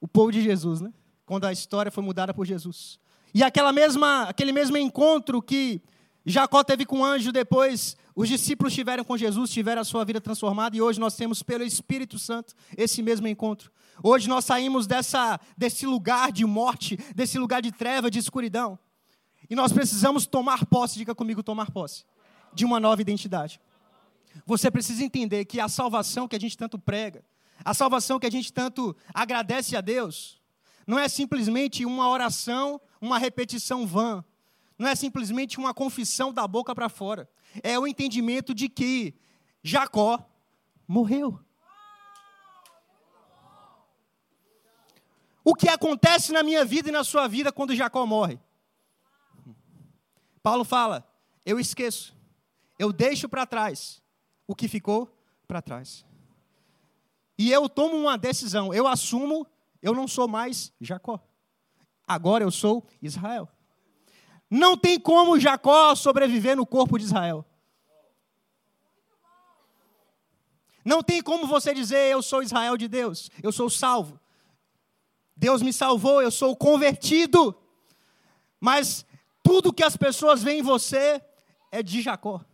o 0.00 0.06
povo 0.06 0.30
de 0.30 0.42
Jesus, 0.42 0.80
né? 0.80 0.92
Quando 1.24 1.44
a 1.44 1.52
história 1.52 1.90
foi 1.90 2.02
mudada 2.02 2.34
por 2.34 2.44
Jesus. 2.44 2.98
E 3.34 3.42
aquela 3.42 3.72
mesma, 3.72 4.24
aquele 4.24 4.52
mesmo 4.52 4.76
encontro 4.76 5.40
que 5.40 5.80
Jacó 6.26 6.62
teve 6.62 6.84
com 6.84 7.00
o 7.00 7.04
anjo 7.04 7.32
depois, 7.32 7.96
os 8.14 8.28
discípulos 8.28 8.74
tiveram 8.74 9.04
com 9.04 9.16
Jesus, 9.16 9.50
tiveram 9.50 9.80
a 9.80 9.84
sua 9.84 10.04
vida 10.04 10.20
transformada 10.20 10.76
e 10.76 10.82
hoje 10.82 11.00
nós 11.00 11.16
temos 11.16 11.42
pelo 11.42 11.64
Espírito 11.64 12.18
Santo 12.18 12.54
esse 12.76 13.02
mesmo 13.02 13.26
encontro. 13.26 13.70
Hoje 14.02 14.28
nós 14.28 14.44
saímos 14.44 14.86
dessa, 14.86 15.40
desse 15.56 15.86
lugar 15.86 16.30
de 16.30 16.44
morte, 16.44 16.98
desse 17.14 17.38
lugar 17.38 17.62
de 17.62 17.72
treva, 17.72 18.10
de 18.10 18.18
escuridão. 18.18 18.78
E 19.48 19.54
nós 19.54 19.72
precisamos 19.72 20.26
tomar 20.26 20.66
posse, 20.66 20.98
diga 20.98 21.14
comigo, 21.14 21.42
tomar 21.42 21.70
posse, 21.70 22.04
de 22.52 22.64
uma 22.64 22.78
nova 22.78 23.00
identidade. 23.00 23.60
Você 24.46 24.70
precisa 24.70 25.04
entender 25.04 25.44
que 25.44 25.60
a 25.60 25.68
salvação 25.68 26.28
que 26.28 26.36
a 26.36 26.40
gente 26.40 26.56
tanto 26.56 26.78
prega, 26.78 27.24
a 27.64 27.74
salvação 27.74 28.18
que 28.18 28.26
a 28.26 28.30
gente 28.30 28.52
tanto 28.52 28.96
agradece 29.12 29.76
a 29.76 29.80
Deus, 29.80 30.40
não 30.86 30.98
é 30.98 31.08
simplesmente 31.08 31.84
uma 31.86 32.08
oração, 32.08 32.80
uma 33.00 33.18
repetição 33.18 33.86
vã, 33.86 34.24
não 34.78 34.88
é 34.88 34.94
simplesmente 34.94 35.58
uma 35.58 35.72
confissão 35.72 36.32
da 36.32 36.46
boca 36.46 36.74
para 36.74 36.88
fora. 36.88 37.28
É 37.62 37.78
o 37.78 37.86
entendimento 37.86 38.54
de 38.54 38.68
que 38.68 39.14
Jacó 39.62 40.24
morreu. 40.86 41.38
O 45.44 45.54
que 45.54 45.68
acontece 45.68 46.32
na 46.32 46.42
minha 46.42 46.64
vida 46.64 46.88
e 46.88 46.92
na 46.92 47.02
sua 47.02 47.26
vida 47.26 47.52
quando 47.52 47.74
Jacó 47.74 48.06
morre? 48.06 48.38
Paulo 50.42 50.64
fala: 50.64 51.06
eu 51.44 51.58
esqueço, 51.58 52.16
eu 52.78 52.92
deixo 52.92 53.28
para 53.28 53.46
trás 53.46 54.02
o 54.46 54.54
que 54.54 54.68
ficou 54.68 55.12
para 55.46 55.60
trás. 55.60 56.04
E 57.36 57.50
eu 57.50 57.68
tomo 57.68 57.96
uma 57.96 58.16
decisão, 58.16 58.72
eu 58.72 58.86
assumo, 58.86 59.46
eu 59.80 59.94
não 59.94 60.06
sou 60.06 60.28
mais 60.28 60.72
Jacó. 60.80 61.20
Agora 62.06 62.44
eu 62.44 62.50
sou 62.50 62.86
Israel. 63.00 63.48
Não 64.54 64.76
tem 64.76 65.00
como 65.00 65.40
Jacó 65.40 65.94
sobreviver 65.94 66.54
no 66.54 66.66
corpo 66.66 66.98
de 66.98 67.04
Israel. 67.06 67.42
Não 70.84 71.02
tem 71.02 71.22
como 71.22 71.46
você 71.46 71.72
dizer 71.72 72.12
eu 72.12 72.20
sou 72.20 72.42
Israel 72.42 72.76
de 72.76 72.86
Deus, 72.86 73.30
eu 73.42 73.50
sou 73.50 73.70
salvo. 73.70 74.20
Deus 75.34 75.62
me 75.62 75.72
salvou, 75.72 76.20
eu 76.20 76.30
sou 76.30 76.54
convertido. 76.54 77.58
Mas 78.60 79.06
tudo 79.42 79.72
que 79.72 79.82
as 79.82 79.96
pessoas 79.96 80.42
veem 80.42 80.58
em 80.58 80.62
você 80.62 81.24
é 81.70 81.82
de 81.82 82.02
Jacó. 82.02 82.44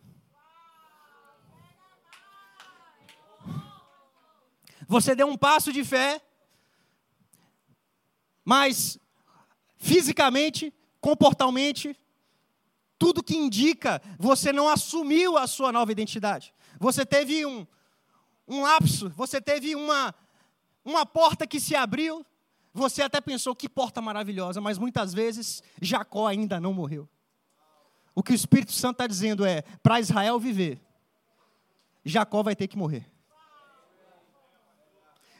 Você 4.86 5.16
deu 5.16 5.26
um 5.26 5.36
passo 5.36 5.72
de 5.72 5.82
fé, 5.84 6.22
mas 8.44 9.00
fisicamente 9.76 10.72
comportalmente, 11.00 11.96
tudo 12.98 13.22
que 13.22 13.36
indica 13.36 14.02
você 14.18 14.52
não 14.52 14.68
assumiu 14.68 15.36
a 15.38 15.46
sua 15.46 15.70
nova 15.70 15.92
identidade. 15.92 16.52
Você 16.78 17.06
teve 17.06 17.46
um, 17.46 17.66
um 18.46 18.62
lapso, 18.62 19.08
você 19.10 19.40
teve 19.40 19.74
uma, 19.74 20.14
uma 20.84 21.06
porta 21.06 21.46
que 21.46 21.60
se 21.60 21.74
abriu, 21.74 22.24
você 22.72 23.02
até 23.02 23.20
pensou 23.20 23.54
que 23.54 23.68
porta 23.68 24.00
maravilhosa, 24.00 24.60
mas 24.60 24.78
muitas 24.78 25.12
vezes 25.12 25.62
Jacó 25.80 26.26
ainda 26.26 26.60
não 26.60 26.72
morreu. 26.72 27.08
O 28.14 28.22
que 28.22 28.32
o 28.32 28.34
Espírito 28.34 28.72
Santo 28.72 28.94
está 28.94 29.06
dizendo 29.06 29.44
é: 29.44 29.62
para 29.82 30.00
Israel 30.00 30.38
viver, 30.40 30.80
Jacó 32.04 32.42
vai 32.42 32.56
ter 32.56 32.66
que 32.66 32.76
morrer. 32.76 33.08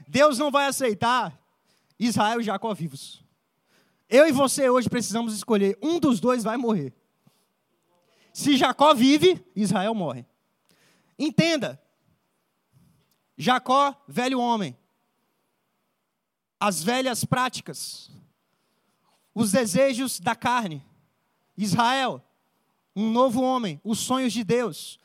Deus 0.06 0.38
não 0.38 0.50
vai 0.50 0.66
aceitar 0.66 1.38
Israel 1.98 2.40
e 2.40 2.44
Jacó 2.44 2.72
vivos. 2.72 3.22
Eu 4.08 4.26
e 4.26 4.32
você 4.32 4.70
hoje 4.70 4.88
precisamos 4.88 5.34
escolher. 5.34 5.78
Um 5.82 6.00
dos 6.00 6.18
dois 6.18 6.42
vai 6.42 6.56
morrer. 6.56 6.94
Se 8.32 8.56
Jacó 8.56 8.94
vive, 8.94 9.44
Israel 9.54 9.94
morre. 9.94 10.24
Entenda. 11.18 11.80
Jacó, 13.36 13.94
velho 14.08 14.40
homem. 14.40 14.76
As 16.58 16.82
velhas 16.82 17.24
práticas. 17.24 18.10
Os 19.34 19.52
desejos 19.52 20.20
da 20.20 20.34
carne. 20.34 20.84
Israel, 21.56 22.24
um 22.96 23.10
novo 23.10 23.42
homem. 23.42 23.80
Os 23.84 23.98
sonhos 23.98 24.32
de 24.32 24.42
Deus. 24.42 24.98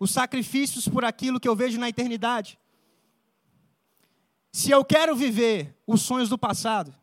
Os 0.00 0.10
sacrifícios 0.10 0.88
por 0.88 1.04
aquilo 1.04 1.38
que 1.38 1.48
eu 1.48 1.54
vejo 1.54 1.78
na 1.78 1.88
eternidade. 1.88 2.58
Se 4.50 4.70
eu 4.70 4.84
quero 4.84 5.14
viver 5.14 5.76
os 5.86 6.02
sonhos 6.02 6.28
do 6.28 6.38
passado, 6.38 6.94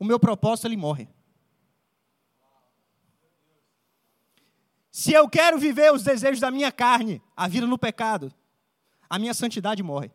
o 0.00 0.04
meu 0.04 0.18
propósito 0.18 0.66
ele 0.66 0.78
morre. 0.78 1.06
Se 4.90 5.12
eu 5.12 5.28
quero 5.28 5.58
viver 5.58 5.92
os 5.92 6.02
desejos 6.02 6.40
da 6.40 6.50
minha 6.50 6.72
carne, 6.72 7.22
a 7.36 7.46
vida 7.46 7.66
no 7.66 7.78
pecado, 7.78 8.32
a 9.08 9.18
minha 9.18 9.34
santidade 9.34 9.82
morre. 9.82 10.10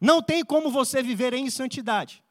Não 0.00 0.22
tem 0.22 0.44
como 0.44 0.70
você 0.70 1.02
viver 1.02 1.34
em 1.34 1.50
santidade, 1.50 2.22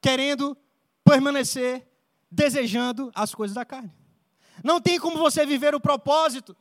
querendo 0.00 0.56
permanecer 1.02 1.88
desejando 2.30 3.10
as 3.14 3.34
coisas 3.34 3.54
da 3.54 3.64
carne. 3.64 3.92
Não 4.62 4.80
tem 4.80 5.00
como 5.00 5.16
você 5.16 5.46
viver 5.46 5.74
o 5.74 5.80
propósito, 5.80 6.54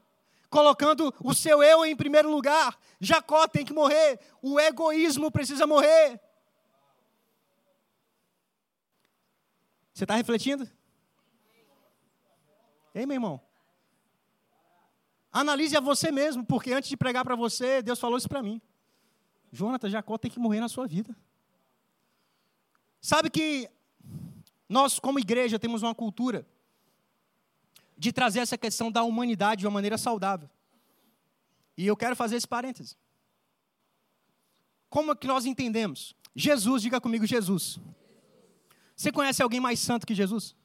colocando 0.50 1.14
o 1.22 1.34
seu 1.34 1.62
eu 1.62 1.86
em 1.86 1.96
primeiro 1.96 2.32
lugar. 2.32 2.78
Jacó 3.02 3.48
tem 3.48 3.66
que 3.66 3.74
morrer, 3.74 4.20
o 4.42 4.58
egoísmo 4.60 5.30
precisa 5.30 5.68
morrer. 5.68 6.22
Você 9.96 10.04
está 10.04 10.14
refletindo? 10.14 10.70
Ei, 12.94 13.06
meu 13.06 13.16
irmão. 13.16 13.42
Analise 15.32 15.78
a 15.78 15.80
você 15.80 16.12
mesmo, 16.12 16.46
porque 16.46 16.74
antes 16.74 16.90
de 16.90 16.98
pregar 16.98 17.24
para 17.24 17.34
você, 17.34 17.82
Deus 17.82 17.98
falou 17.98 18.18
isso 18.18 18.28
para 18.28 18.44
mim. 18.44 18.62
Jonathan, 19.54 19.90
Jacó 19.90 20.18
tem 20.18 20.30
que 20.30 20.38
morrer 20.38 20.60
na 20.60 20.68
sua 20.68 20.86
vida. 20.86 21.16
Sabe 23.00 23.30
que 23.30 23.70
nós, 24.68 25.00
como 25.00 25.18
igreja, 25.18 25.58
temos 25.58 25.82
uma 25.82 25.96
cultura 25.96 26.46
de 27.98 28.12
trazer 28.12 28.40
essa 28.40 28.58
questão 28.58 28.92
da 28.92 29.02
humanidade 29.02 29.62
de 29.62 29.66
uma 29.66 29.72
maneira 29.72 29.98
saudável. 29.98 30.50
E 31.78 31.88
eu 31.88 31.96
quero 31.96 32.18
fazer 32.18 32.36
esse 32.36 32.48
parêntese. 32.48 32.98
como 34.90 35.14
é 35.14 35.16
que 35.16 35.28
nós 35.28 35.46
entendemos? 35.46 36.14
Jesus, 36.36 36.82
diga 36.82 37.00
comigo, 37.00 37.26
Jesus. 37.26 37.80
Você 38.96 39.12
conhece 39.12 39.42
alguém 39.42 39.60
mais 39.60 39.80
santo 39.80 40.06
que 40.06 40.16
Jesus? 40.16 40.56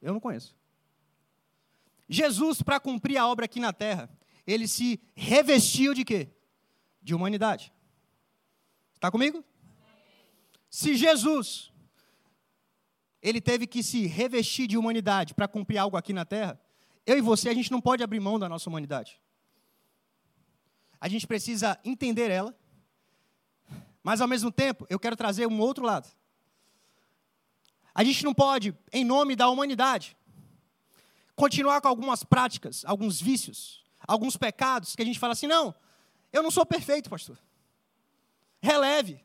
Eu 0.00 0.12
não 0.12 0.20
conheço. 0.20 0.56
Jesus, 2.08 2.62
para 2.62 2.80
cumprir 2.80 3.16
a 3.16 3.26
obra 3.26 3.44
aqui 3.44 3.60
na 3.60 3.72
terra, 3.72 4.10
ele 4.46 4.68
se 4.68 5.00
revestiu 5.14 5.94
de 5.94 6.04
quê? 6.04 6.28
De 7.02 7.14
humanidade. 7.14 7.72
Está 8.94 9.10
comigo? 9.10 9.44
Se 10.70 10.94
Jesus, 10.94 11.72
ele 13.22 13.40
teve 13.40 13.66
que 13.66 13.82
se 13.82 14.06
revestir 14.06 14.66
de 14.66 14.76
humanidade 14.76 15.34
para 15.34 15.48
cumprir 15.48 15.78
algo 15.78 15.96
aqui 15.96 16.12
na 16.12 16.24
terra, 16.24 16.60
eu 17.06 17.16
e 17.18 17.20
você, 17.20 17.48
a 17.48 17.54
gente 17.54 17.70
não 17.70 17.80
pode 17.80 18.02
abrir 18.02 18.20
mão 18.20 18.38
da 18.38 18.48
nossa 18.48 18.68
humanidade. 18.68 19.20
A 21.00 21.08
gente 21.08 21.26
precisa 21.26 21.78
entender 21.84 22.30
ela, 22.30 22.56
mas 24.02 24.20
ao 24.20 24.28
mesmo 24.28 24.50
tempo, 24.50 24.86
eu 24.88 24.98
quero 24.98 25.16
trazer 25.16 25.46
um 25.46 25.60
outro 25.60 25.84
lado. 25.84 26.08
A 27.94 28.02
gente 28.02 28.24
não 28.24 28.34
pode, 28.34 28.76
em 28.92 29.04
nome 29.04 29.36
da 29.36 29.48
humanidade, 29.48 30.16
continuar 31.36 31.80
com 31.80 31.88
algumas 31.88 32.24
práticas, 32.24 32.84
alguns 32.84 33.20
vícios, 33.20 33.84
alguns 34.06 34.36
pecados 34.36 34.96
que 34.96 35.02
a 35.02 35.04
gente 35.04 35.18
fala 35.18 35.32
assim: 35.32 35.46
não, 35.46 35.74
eu 36.32 36.42
não 36.42 36.50
sou 36.50 36.66
perfeito, 36.66 37.08
pastor. 37.08 37.38
Releve. 38.60 39.22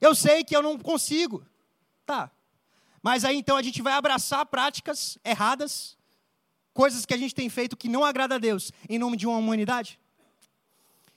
Eu 0.00 0.14
sei 0.14 0.42
que 0.42 0.56
eu 0.56 0.62
não 0.62 0.78
consigo. 0.78 1.46
Tá. 2.04 2.30
Mas 3.02 3.24
aí 3.24 3.36
então 3.36 3.56
a 3.56 3.62
gente 3.62 3.80
vai 3.80 3.92
abraçar 3.92 4.44
práticas 4.46 5.18
erradas, 5.24 5.96
coisas 6.74 7.06
que 7.06 7.14
a 7.14 7.16
gente 7.16 7.34
tem 7.34 7.48
feito 7.48 7.76
que 7.76 7.88
não 7.88 8.04
agrada 8.04 8.34
a 8.34 8.38
Deus, 8.38 8.72
em 8.88 8.98
nome 8.98 9.16
de 9.16 9.26
uma 9.26 9.36
humanidade. 9.36 10.00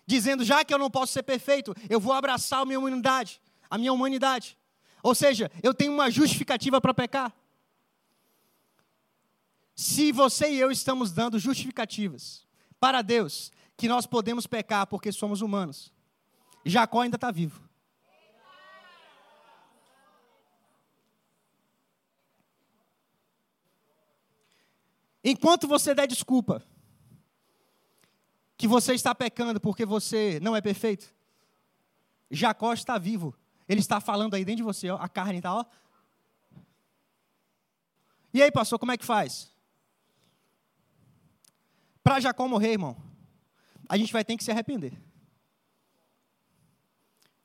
Dizendo, 0.06 0.44
já 0.44 0.64
que 0.64 0.74
eu 0.74 0.78
não 0.78 0.92
posso 0.92 1.14
ser 1.14 1.24
perfeito, 1.24 1.74
eu 1.90 2.00
vou 2.00 2.14
abraçar 2.14 2.60
a 2.60 2.66
minha 2.66 2.78
humanidade, 2.78 3.42
a 3.70 3.78
minha 3.78 3.92
humanidade. 3.92 4.58
Ou 5.04 5.14
seja, 5.14 5.52
eu 5.62 5.74
tenho 5.74 5.92
uma 5.92 6.10
justificativa 6.10 6.80
para 6.80 6.94
pecar. 6.94 7.36
Se 9.76 10.14
você 10.14 10.50
e 10.50 10.60
eu 10.60 10.72
estamos 10.72 11.12
dando 11.12 11.38
justificativas 11.38 12.48
para 12.80 13.02
Deus 13.02 13.52
que 13.76 13.90
nós 13.90 14.06
podemos 14.06 14.48
pecar 14.48 14.88
porque 14.88 15.12
somos 15.12 15.42
humanos, 15.42 15.92
Jacó 16.66 17.02
ainda 17.02 17.18
está 17.18 17.32
vivo. 17.32 17.62
Enquanto 25.22 25.68
você 25.68 25.94
der 25.94 26.08
desculpa 26.08 26.64
que 28.56 28.68
você 28.68 28.94
está 28.94 29.14
pecando 29.14 29.60
porque 29.60 29.86
você 29.86 30.40
não 30.42 30.56
é 30.56 30.62
perfeito, 30.62 31.14
Jacó 32.32 32.72
está 32.74 32.98
vivo 32.98 33.36
ele 33.68 33.80
está 33.80 34.00
falando 34.00 34.34
aí 34.34 34.44
dentro 34.44 34.58
de 34.58 34.64
você, 34.64 34.90
ó, 34.90 34.98
a 34.98 35.08
carne 35.08 35.38
está, 35.38 35.54
ó. 35.54 35.66
E 38.34 38.42
aí, 38.42 38.52
pastor, 38.52 38.80
como 38.80 38.92
é 38.92 38.98
que 38.98 39.06
faz? 39.06 39.52
Para 42.04 42.20
Jacó 42.20 42.48
morrer, 42.48 42.72
irmão, 42.72 42.98
a 43.88 43.98
gente 43.98 44.12
vai 44.12 44.26
ter 44.26 44.36
que 44.36 44.44
se 44.44 44.52
arrepender. 44.52 44.94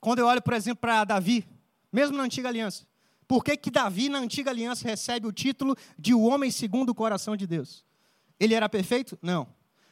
Quando 0.01 0.19
eu 0.19 0.27
olho, 0.27 0.41
por 0.41 0.53
exemplo, 0.53 0.81
para 0.81 1.03
Davi, 1.03 1.47
mesmo 1.91 2.17
na 2.17 2.23
antiga 2.23 2.49
aliança, 2.49 2.87
por 3.27 3.43
que, 3.43 3.55
que 3.55 3.69
Davi, 3.69 4.09
na 4.09 4.17
antiga 4.17 4.49
aliança, 4.49 4.87
recebe 4.87 5.27
o 5.27 5.31
título 5.31 5.75
de 5.97 6.13
o 6.13 6.21
homem 6.21 6.49
segundo 6.49 6.89
o 6.89 6.95
coração 6.95 7.37
de 7.37 7.45
Deus? 7.45 7.85
Ele 8.39 8.55
era 8.55 8.67
perfeito? 8.67 9.19
Não. 9.21 9.47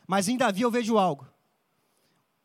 Mas 0.08 0.28
em 0.28 0.38
Davi 0.38 0.62
eu 0.62 0.72
vejo 0.72 0.98
algo 0.98 1.28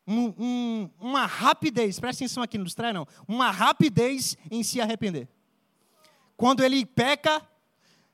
um, 0.07 0.33
um, 0.37 0.89
uma 0.99 1.25
rapidez, 1.25 1.99
presta 1.99 2.23
atenção 2.23 2.43
aqui, 2.43 2.57
não 2.57 2.65
distrai 2.65 2.93
não, 2.93 3.07
uma 3.27 3.51
rapidez 3.51 4.37
em 4.51 4.63
se 4.63 4.81
arrepender. 4.81 5.27
Quando 6.35 6.63
ele 6.63 6.85
peca, 6.85 7.41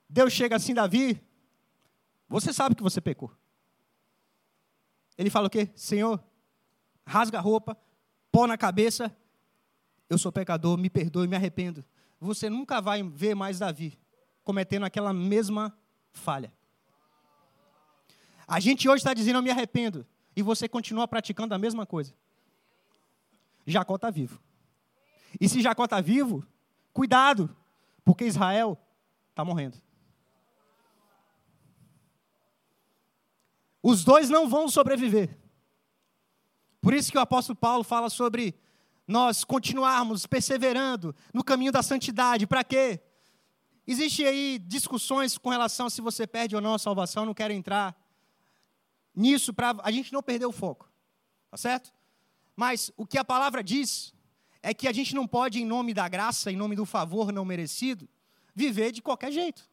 Deus 0.08 0.34
chega 0.34 0.56
assim, 0.56 0.74
Davi, 0.74 1.22
você 2.28 2.54
sabe 2.54 2.76
que 2.76 2.84
você 2.84 3.02
pecou. 3.02 3.32
Ele 5.18 5.30
fala 5.30 5.48
o 5.48 5.50
quê? 5.50 5.70
Senhor, 5.76 6.24
rasga 7.06 7.40
a 7.40 7.42
roupa, 7.42 7.78
pó 8.32 8.46
na 8.46 8.58
cabeça, 8.58 9.16
eu 10.10 10.18
sou 10.18 10.32
pecador, 10.32 10.78
me 10.78 10.90
perdoe, 10.90 11.28
me 11.28 11.36
arrependo. 11.36 11.84
Você 12.20 12.50
nunca 12.50 12.82
vai 12.82 13.02
ver 13.04 13.36
mais 13.36 13.60
Davi 13.60 13.98
cometendo 14.44 14.86
aquela 14.86 15.14
mesma 15.14 15.76
falha. 16.12 16.54
A 18.48 18.60
gente 18.60 18.88
hoje 18.90 19.02
está 19.02 19.14
dizendo, 19.14 19.38
eu 19.38 19.44
me 19.44 19.52
arrependo 19.52 20.06
e 20.40 20.42
você 20.42 20.70
continua 20.70 21.06
praticando 21.06 21.54
a 21.54 21.58
mesma 21.58 21.86
coisa. 21.86 22.14
Jacó 23.68 23.96
está 23.96 24.10
vivo. 24.10 24.42
E 25.40 25.50
se 25.50 25.62
Jacó 25.62 25.84
está 25.84 26.00
vivo, 26.00 26.48
cuidado, 26.94 27.54
porque 28.06 28.24
Israel 28.24 28.80
está 29.30 29.44
morrendo. 29.44 29.78
Os 33.84 34.06
dois 34.06 34.30
não 34.30 34.48
vão 34.48 34.70
sobreviver. 34.70 35.38
Por 36.82 36.94
isso 36.94 37.12
que 37.12 37.18
o 37.18 37.22
apóstolo 37.22 37.58
Paulo 37.58 37.84
fala 37.84 38.10
sobre 38.10 38.56
nós 39.06 39.44
continuarmos 39.44 40.26
perseverando 40.26 41.14
no 41.34 41.44
caminho 41.44 41.72
da 41.72 41.84
santidade. 41.84 42.48
Para 42.48 42.64
quê? 42.64 43.02
Existem 43.86 44.26
aí 44.26 44.58
discussões 44.58 45.38
com 45.38 45.50
relação 45.50 45.88
a 45.88 45.90
se 45.90 46.00
você 46.00 46.26
perde 46.26 46.56
ou 46.56 46.62
não 46.62 46.76
a 46.76 46.80
salvação, 46.80 47.26
não 47.26 47.34
quero 47.34 47.52
entrar 47.52 48.09
nisso 49.16 49.54
para 49.54 49.76
a 49.84 49.92
gente 49.92 50.14
não 50.14 50.22
perder 50.22 50.46
o 50.46 50.52
foco. 50.52 50.90
Tá 51.50 51.58
certo? 51.58 51.92
Mas 52.56 52.92
o 52.98 53.06
que 53.06 53.18
a 53.18 53.24
palavra 53.24 53.64
diz 53.64 54.14
é 54.62 54.74
que 54.74 54.88
a 54.88 54.92
gente 54.92 55.16
não 55.16 55.26
pode, 55.26 55.62
em 55.62 55.66
nome 55.66 55.94
da 55.94 56.08
graça, 56.08 56.52
em 56.52 56.56
nome 56.56 56.76
do 56.76 56.86
favor 56.86 57.32
não 57.32 57.46
merecido, 57.46 58.08
viver 58.54 58.92
de 58.92 59.02
qualquer 59.02 59.32
jeito. 59.32 59.68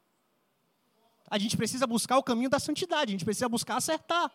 A 1.28 1.38
gente 1.38 1.56
precisa 1.56 1.86
buscar 1.86 2.18
o 2.18 2.22
caminho 2.22 2.48
da 2.48 2.58
santidade, 2.58 3.10
a 3.10 3.12
gente 3.12 3.24
precisa 3.24 3.48
buscar 3.48 3.76
acertar. 3.76 4.30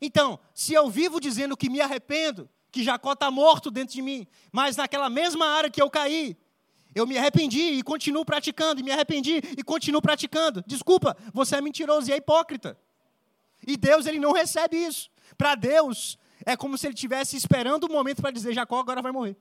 Então, 0.00 0.38
se 0.54 0.72
eu 0.74 0.88
vivo 0.88 1.20
dizendo 1.20 1.56
que 1.56 1.68
me 1.68 1.80
arrependo, 1.80 2.48
que 2.70 2.84
Jacó 2.84 3.12
está 3.12 3.30
morto 3.30 3.70
dentro 3.70 3.94
de 3.94 4.02
mim, 4.02 4.26
mas 4.52 4.76
naquela 4.76 5.08
mesma 5.08 5.46
área 5.46 5.70
que 5.70 5.82
eu 5.82 5.90
caí, 5.90 6.36
eu 6.94 7.06
me 7.06 7.18
arrependi 7.18 7.60
e 7.60 7.82
continuo 7.82 8.24
praticando, 8.24 8.80
e 8.80 8.84
me 8.84 8.92
arrependi 8.92 9.40
e 9.58 9.62
continuo 9.64 10.00
praticando. 10.00 10.62
Desculpa, 10.66 11.16
você 11.32 11.56
é 11.56 11.60
mentiroso 11.60 12.08
e 12.08 12.12
é 12.12 12.16
hipócrita. 12.16 12.78
E 13.66 13.76
Deus, 13.76 14.06
ele 14.06 14.18
não 14.18 14.32
recebe 14.32 14.76
isso. 14.76 15.10
Para 15.36 15.54
Deus, 15.54 16.18
é 16.44 16.56
como 16.56 16.76
se 16.76 16.86
ele 16.86 16.94
estivesse 16.94 17.36
esperando 17.36 17.84
o 17.84 17.92
momento 17.92 18.20
para 18.20 18.30
dizer: 18.30 18.52
Jacó 18.52 18.78
agora 18.78 19.02
vai 19.02 19.12
morrer. 19.12 19.36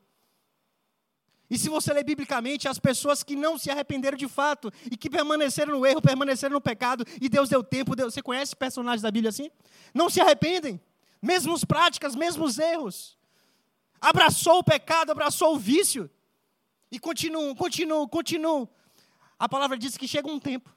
E 1.50 1.58
se 1.58 1.70
você 1.70 1.94
ler 1.94 2.04
biblicamente, 2.04 2.68
as 2.68 2.80
pessoas 2.80 3.22
que 3.22 3.36
não 3.36 3.58
se 3.58 3.70
arrependeram 3.70 4.18
de 4.18 4.28
fato 4.28 4.72
e 4.90 4.98
que 4.98 5.10
permaneceram 5.10 5.78
no 5.78 5.86
erro, 5.86 6.02
permaneceram 6.02 6.54
no 6.54 6.62
pecado, 6.62 7.06
e 7.22 7.30
Deus 7.30 7.50
deu 7.50 7.64
tempo, 7.64 7.96
Deus, 7.96 8.14
você 8.14 8.22
conhece 8.22 8.56
personagens 8.56 9.02
da 9.02 9.12
Bíblia 9.12 9.30
assim? 9.30 9.52
Não 9.94 10.10
se 10.10 10.20
arrependem, 10.20 10.82
mesmos 11.22 11.64
práticas, 11.64 12.16
mesmos 12.16 12.58
erros. 12.58 13.18
Abraçou 14.02 14.60
o 14.60 14.64
pecado, 14.64 15.12
abraçou 15.12 15.54
o 15.54 15.60
vício, 15.60 16.10
e 16.90 16.98
continuam, 16.98 17.54
continuam, 17.54 18.08
continuam. 18.08 18.70
A 19.38 19.48
palavra 19.48 19.78
diz 19.78 19.98
que 19.98 20.08
chega 20.08 20.28
um 20.28 20.40
tempo 20.40 20.74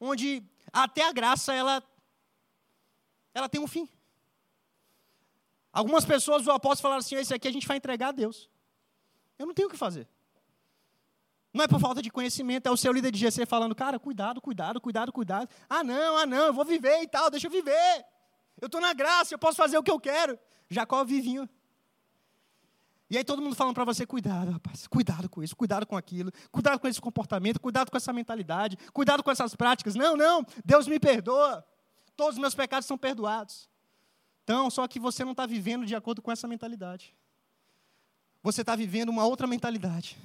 onde 0.00 0.42
até 0.72 1.04
a 1.04 1.12
graça 1.12 1.52
ela 1.52 1.82
ela 3.34 3.48
tem 3.48 3.60
um 3.60 3.66
fim. 3.66 3.88
Algumas 5.72 6.04
pessoas, 6.04 6.46
o 6.46 6.50
apóstolo 6.50 6.82
falaram 6.82 7.00
assim: 7.00 7.16
esse 7.16 7.32
aqui 7.32 7.48
a 7.48 7.52
gente 7.52 7.66
vai 7.66 7.76
entregar 7.76 8.08
a 8.08 8.12
Deus. 8.12 8.48
Eu 9.38 9.46
não 9.46 9.54
tenho 9.54 9.68
o 9.68 9.70
que 9.70 9.76
fazer. 9.76 10.08
Não 11.52 11.64
é 11.64 11.68
por 11.68 11.80
falta 11.80 12.02
de 12.02 12.10
conhecimento, 12.10 12.66
é 12.66 12.70
o 12.70 12.76
seu 12.76 12.92
líder 12.92 13.10
de 13.10 13.18
GC 13.18 13.46
falando, 13.46 13.74
cara, 13.74 13.98
cuidado, 13.98 14.40
cuidado, 14.40 14.80
cuidado, 14.80 15.12
cuidado. 15.12 15.48
Ah, 15.68 15.82
não, 15.82 16.18
ah, 16.18 16.26
não, 16.26 16.46
eu 16.46 16.52
vou 16.52 16.64
viver 16.64 17.02
e 17.02 17.08
tal, 17.08 17.30
deixa 17.30 17.46
eu 17.46 17.50
viver. 17.50 18.04
Eu 18.60 18.66
estou 18.66 18.80
na 18.80 18.92
graça, 18.92 19.34
eu 19.34 19.38
posso 19.38 19.56
fazer 19.56 19.78
o 19.78 19.82
que 19.82 19.90
eu 19.90 19.98
quero. 19.98 20.38
Jacó 20.68 21.04
vivinho. 21.04 21.48
E 23.10 23.16
aí 23.16 23.24
todo 23.24 23.40
mundo 23.40 23.56
falando 23.56 23.74
para 23.74 23.84
você, 23.84 24.04
cuidado, 24.04 24.50
rapaz, 24.50 24.86
cuidado 24.86 25.30
com 25.30 25.42
isso, 25.42 25.56
cuidado 25.56 25.86
com 25.86 25.96
aquilo, 25.96 26.30
cuidado 26.52 26.78
com 26.78 26.86
esse 26.86 27.00
comportamento, 27.00 27.58
cuidado 27.58 27.90
com 27.90 27.96
essa 27.96 28.12
mentalidade, 28.12 28.76
cuidado 28.92 29.22
com 29.22 29.30
essas 29.30 29.56
práticas. 29.56 29.94
Não, 29.94 30.14
não, 30.14 30.44
Deus 30.62 30.86
me 30.86 31.00
perdoa 31.00 31.64
todos 32.18 32.34
os 32.34 32.40
meus 32.40 32.54
pecados 32.54 32.84
são 32.84 32.98
perdoados. 32.98 33.70
Então, 34.42 34.68
só 34.68 34.88
que 34.88 34.98
você 34.98 35.24
não 35.24 35.30
está 35.30 35.46
vivendo 35.46 35.86
de 35.86 35.94
acordo 35.94 36.20
com 36.20 36.32
essa 36.32 36.48
mentalidade. 36.48 37.14
Você 38.42 38.62
está 38.62 38.74
vivendo 38.74 39.08
uma 39.08 39.24
outra 39.24 39.46
mentalidade. 39.46 40.18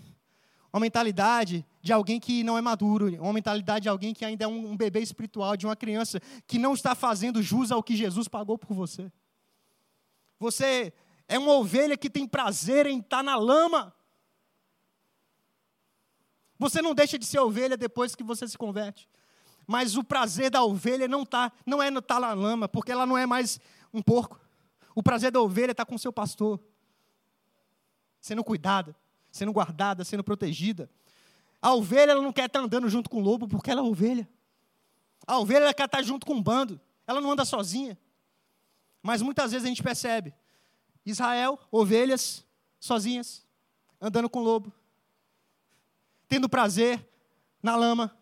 Uma 0.71 0.79
mentalidade 0.79 1.63
de 1.83 1.93
alguém 1.93 2.19
que 2.19 2.43
não 2.43 2.57
é 2.57 2.61
maduro, 2.61 3.13
uma 3.21 3.31
mentalidade 3.31 3.83
de 3.83 3.89
alguém 3.89 4.11
que 4.11 4.25
ainda 4.25 4.45
é 4.45 4.47
um, 4.47 4.71
um 4.71 4.75
bebê 4.75 5.01
espiritual, 5.01 5.55
de 5.55 5.67
uma 5.67 5.75
criança 5.75 6.19
que 6.47 6.57
não 6.57 6.73
está 6.73 6.95
fazendo 6.95 7.43
jus 7.43 7.71
ao 7.71 7.83
que 7.83 7.95
Jesus 7.95 8.27
pagou 8.27 8.57
por 8.57 8.73
você. 8.73 9.11
Você 10.39 10.91
é 11.27 11.37
uma 11.37 11.53
ovelha 11.53 11.95
que 11.95 12.09
tem 12.09 12.27
prazer 12.27 12.87
em 12.87 13.01
estar 13.01 13.21
na 13.21 13.35
lama. 13.35 13.93
Você 16.57 16.81
não 16.81 16.95
deixa 16.95 17.19
de 17.19 17.25
ser 17.25 17.37
ovelha 17.37 17.77
depois 17.77 18.15
que 18.15 18.23
você 18.23 18.47
se 18.47 18.57
converte. 18.57 19.07
Mas 19.65 19.95
o 19.95 20.03
prazer 20.03 20.49
da 20.49 20.63
ovelha 20.63 21.07
não 21.07 21.25
tá, 21.25 21.51
não 21.65 21.81
é 21.81 21.89
tá 22.01 22.19
na 22.19 22.33
lama, 22.33 22.67
porque 22.67 22.91
ela 22.91 23.05
não 23.05 23.17
é 23.17 23.25
mais 23.25 23.59
um 23.93 24.01
porco. 24.01 24.39
O 24.95 25.01
prazer 25.01 25.31
da 25.31 25.41
ovelha 25.41 25.71
está 25.71 25.85
com 25.85 25.95
o 25.95 25.99
seu 25.99 26.11
pastor. 26.11 26.59
sendo 28.19 28.43
cuidada, 28.43 28.95
sendo 29.31 29.51
guardada, 29.51 30.03
sendo 30.05 30.23
protegida. 30.23 30.89
A 31.61 31.73
ovelha 31.73 32.11
ela 32.11 32.21
não 32.21 32.31
quer 32.31 32.45
estar 32.45 32.59
andando 32.59 32.89
junto 32.89 33.09
com 33.09 33.17
o 33.17 33.23
lobo 33.23 33.47
porque 33.47 33.71
ela 33.71 33.81
é 33.81 33.83
ovelha. 33.83 34.27
A 35.25 35.39
ovelha 35.39 35.63
ela 35.63 35.73
quer 35.73 35.85
estar 35.85 36.01
junto 36.03 36.25
com 36.25 36.33
um 36.33 36.43
bando. 36.43 36.79
Ela 37.07 37.19
não 37.19 37.31
anda 37.31 37.45
sozinha. 37.45 37.97
Mas 39.01 39.21
muitas 39.21 39.51
vezes 39.51 39.65
a 39.65 39.69
gente 39.69 39.83
percebe 39.83 40.33
Israel, 41.05 41.59
ovelhas, 41.69 42.45
sozinhas, 42.79 43.45
andando 43.99 44.29
com 44.29 44.39
o 44.39 44.43
lobo, 44.43 44.71
tendo 46.27 46.47
prazer 46.47 47.05
na 47.61 47.75
lama. 47.75 48.15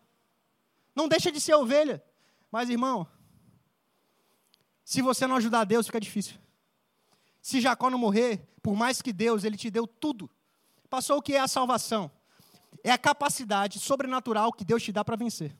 Não 0.94 1.08
deixa 1.08 1.32
de 1.32 1.40
ser 1.40 1.54
ovelha. 1.54 2.02
Mas, 2.50 2.68
irmão, 2.68 3.06
se 4.84 5.00
você 5.00 5.26
não 5.26 5.36
ajudar 5.36 5.64
Deus, 5.64 5.86
fica 5.86 6.00
difícil. 6.00 6.36
Se 7.40 7.60
Jacó 7.60 7.90
não 7.90 7.98
morrer, 7.98 8.48
por 8.62 8.76
mais 8.76 9.00
que 9.02 9.12
Deus, 9.12 9.44
ele 9.44 9.56
te 9.56 9.70
deu 9.70 9.86
tudo. 9.86 10.30
Passou 10.88 11.18
o 11.18 11.22
que 11.22 11.34
é 11.34 11.40
a 11.40 11.48
salvação? 11.48 12.10
É 12.84 12.90
a 12.90 12.98
capacidade 12.98 13.78
sobrenatural 13.78 14.52
que 14.52 14.64
Deus 14.64 14.82
te 14.82 14.92
dá 14.92 15.04
para 15.04 15.16
vencer. 15.16 15.56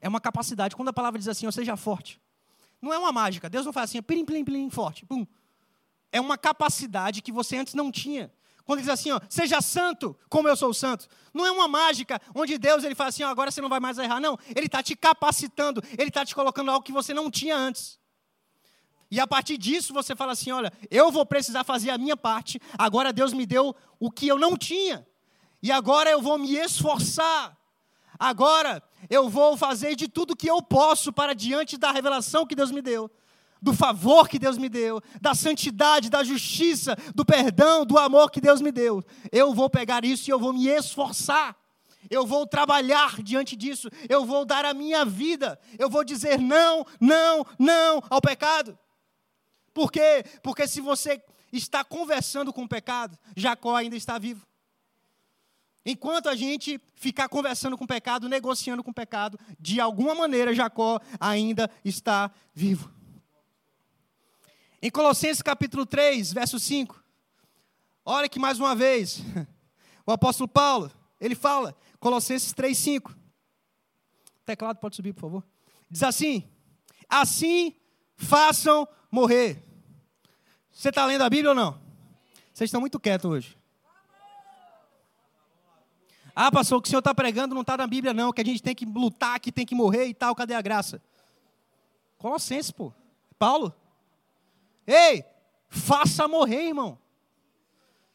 É 0.00 0.08
uma 0.08 0.20
capacidade. 0.20 0.76
Quando 0.76 0.88
a 0.88 0.92
palavra 0.92 1.18
diz 1.18 1.28
assim, 1.28 1.46
ó, 1.46 1.50
seja 1.50 1.76
forte. 1.76 2.20
Não 2.80 2.92
é 2.92 2.98
uma 2.98 3.12
mágica. 3.12 3.48
Deus 3.48 3.66
não 3.66 3.72
faz 3.72 3.90
assim, 3.90 4.02
plim, 4.02 4.24
plim, 4.24 4.44
plim, 4.44 4.70
forte. 4.70 5.04
Pum. 5.04 5.26
É 6.12 6.20
uma 6.20 6.38
capacidade 6.38 7.22
que 7.22 7.32
você 7.32 7.56
antes 7.56 7.74
não 7.74 7.90
tinha. 7.90 8.32
Quando 8.64 8.80
diz 8.80 8.88
assim, 8.88 9.10
ó, 9.10 9.20
seja 9.28 9.60
santo 9.60 10.16
como 10.28 10.48
eu 10.48 10.56
sou 10.56 10.72
santo. 10.72 11.08
Não 11.32 11.46
é 11.46 11.50
uma 11.50 11.68
mágica 11.68 12.20
onde 12.34 12.58
Deus 12.58 12.84
ele 12.84 12.94
fala 12.94 13.08
assim, 13.08 13.22
ó, 13.22 13.28
agora 13.28 13.50
você 13.50 13.60
não 13.60 13.68
vai 13.68 13.80
mais 13.80 13.98
errar. 13.98 14.20
Não, 14.20 14.38
Ele 14.54 14.66
está 14.66 14.82
te 14.82 14.96
capacitando, 14.96 15.82
Ele 15.98 16.08
está 16.08 16.24
te 16.24 16.34
colocando 16.34 16.70
algo 16.70 16.84
que 16.84 16.92
você 16.92 17.14
não 17.14 17.30
tinha 17.30 17.56
antes. 17.56 18.00
E 19.10 19.18
a 19.18 19.26
partir 19.26 19.58
disso 19.58 19.92
você 19.92 20.14
fala 20.14 20.32
assim: 20.32 20.52
olha, 20.52 20.72
eu 20.90 21.10
vou 21.10 21.26
precisar 21.26 21.64
fazer 21.64 21.90
a 21.90 21.98
minha 21.98 22.16
parte, 22.16 22.60
agora 22.78 23.12
Deus 23.12 23.32
me 23.32 23.44
deu 23.44 23.74
o 23.98 24.10
que 24.10 24.28
eu 24.28 24.38
não 24.38 24.56
tinha, 24.56 25.06
e 25.62 25.72
agora 25.72 26.08
eu 26.08 26.22
vou 26.22 26.38
me 26.38 26.54
esforçar, 26.54 27.58
agora 28.18 28.82
eu 29.08 29.28
vou 29.28 29.56
fazer 29.56 29.96
de 29.96 30.06
tudo 30.06 30.36
que 30.36 30.48
eu 30.48 30.62
posso 30.62 31.12
para 31.12 31.34
diante 31.34 31.76
da 31.76 31.90
revelação 31.90 32.46
que 32.46 32.54
Deus 32.54 32.70
me 32.70 32.80
deu, 32.80 33.10
do 33.60 33.74
favor 33.74 34.28
que 34.28 34.38
Deus 34.38 34.56
me 34.56 34.68
deu, 34.68 35.00
da 35.20 35.34
santidade, 35.34 36.10
da 36.10 36.24
justiça, 36.24 36.96
do 37.14 37.24
perdão, 37.24 37.84
do 37.84 37.98
amor 37.98 38.30
que 38.30 38.40
Deus 38.40 38.60
me 38.60 38.72
deu. 38.72 39.04
Eu 39.30 39.52
vou 39.52 39.68
pegar 39.68 40.04
isso 40.04 40.30
e 40.30 40.32
eu 40.32 40.38
vou 40.38 40.52
me 40.52 40.66
esforçar. 40.66 41.56
Eu 42.08 42.26
vou 42.26 42.46
trabalhar 42.46 43.22
diante 43.22 43.54
disso, 43.54 43.88
eu 44.08 44.24
vou 44.24 44.44
dar 44.44 44.64
a 44.64 44.72
minha 44.72 45.04
vida, 45.04 45.60
eu 45.78 45.90
vou 45.90 46.02
dizer 46.02 46.40
não, 46.40 46.84
não, 46.98 47.44
não 47.58 48.02
ao 48.08 48.20
pecado. 48.20 48.76
Por 49.74 49.92
quê? 49.92 50.24
Porque 50.42 50.66
se 50.66 50.80
você 50.80 51.22
está 51.52 51.84
conversando 51.84 52.52
com 52.52 52.64
o 52.64 52.68
pecado, 52.68 53.18
Jacó 53.36 53.76
ainda 53.76 53.96
está 53.96 54.18
vivo. 54.18 54.46
Enquanto 55.84 56.28
a 56.28 56.34
gente 56.34 56.80
ficar 56.94 57.28
conversando 57.28 57.76
com 57.76 57.84
o 57.84 57.88
pecado, 57.88 58.28
negociando 58.28 58.82
com 58.82 58.90
o 58.90 58.94
pecado, 58.94 59.38
de 59.58 59.80
alguma 59.80 60.14
maneira 60.14 60.54
Jacó 60.54 61.00
ainda 61.18 61.70
está 61.84 62.30
vivo. 62.54 62.92
Em 64.82 64.90
Colossenses 64.90 65.42
capítulo 65.42 65.84
3, 65.84 66.32
verso 66.32 66.58
5, 66.58 67.02
olha 68.04 68.28
que 68.28 68.38
mais 68.38 68.58
uma 68.58 68.74
vez, 68.74 69.22
o 70.06 70.12
apóstolo 70.12 70.48
Paulo, 70.48 70.90
ele 71.20 71.34
fala, 71.34 71.76
Colossenses 71.98 72.52
3, 72.54 72.76
5. 72.76 73.10
O 73.10 73.14
teclado 74.46 74.78
pode 74.78 74.96
subir, 74.96 75.12
por 75.12 75.20
favor. 75.20 75.44
Diz 75.90 76.02
assim: 76.02 76.48
Assim 77.08 77.76
façam 78.16 78.88
morrer. 79.10 79.62
Você 80.72 80.88
está 80.88 81.04
lendo 81.04 81.22
a 81.22 81.30
Bíblia 81.30 81.50
ou 81.50 81.54
não? 81.54 81.72
Vocês 82.52 82.68
estão 82.68 82.80
muito 82.80 82.98
quietos 82.98 83.30
hoje. 83.30 83.58
Ah, 86.34 86.50
pastor, 86.50 86.78
o 86.78 86.82
que 86.82 86.88
o 86.88 86.90
senhor 86.90 87.00
está 87.00 87.14
pregando 87.14 87.54
não 87.54 87.62
está 87.62 87.76
na 87.76 87.86
Bíblia, 87.86 88.14
não, 88.14 88.32
que 88.32 88.40
a 88.40 88.44
gente 88.44 88.62
tem 88.62 88.74
que 88.74 88.86
lutar, 88.86 89.38
que 89.40 89.52
tem 89.52 89.66
que 89.66 89.74
morrer 89.74 90.06
e 90.06 90.14
tal, 90.14 90.34
cadê 90.34 90.54
a 90.54 90.62
graça? 90.62 91.02
Colossenses, 92.16 92.70
pô. 92.70 92.92
Paulo. 93.38 93.74
Ei, 94.86 95.24
faça 95.68 96.26
morrer, 96.26 96.68
irmão. 96.68 96.98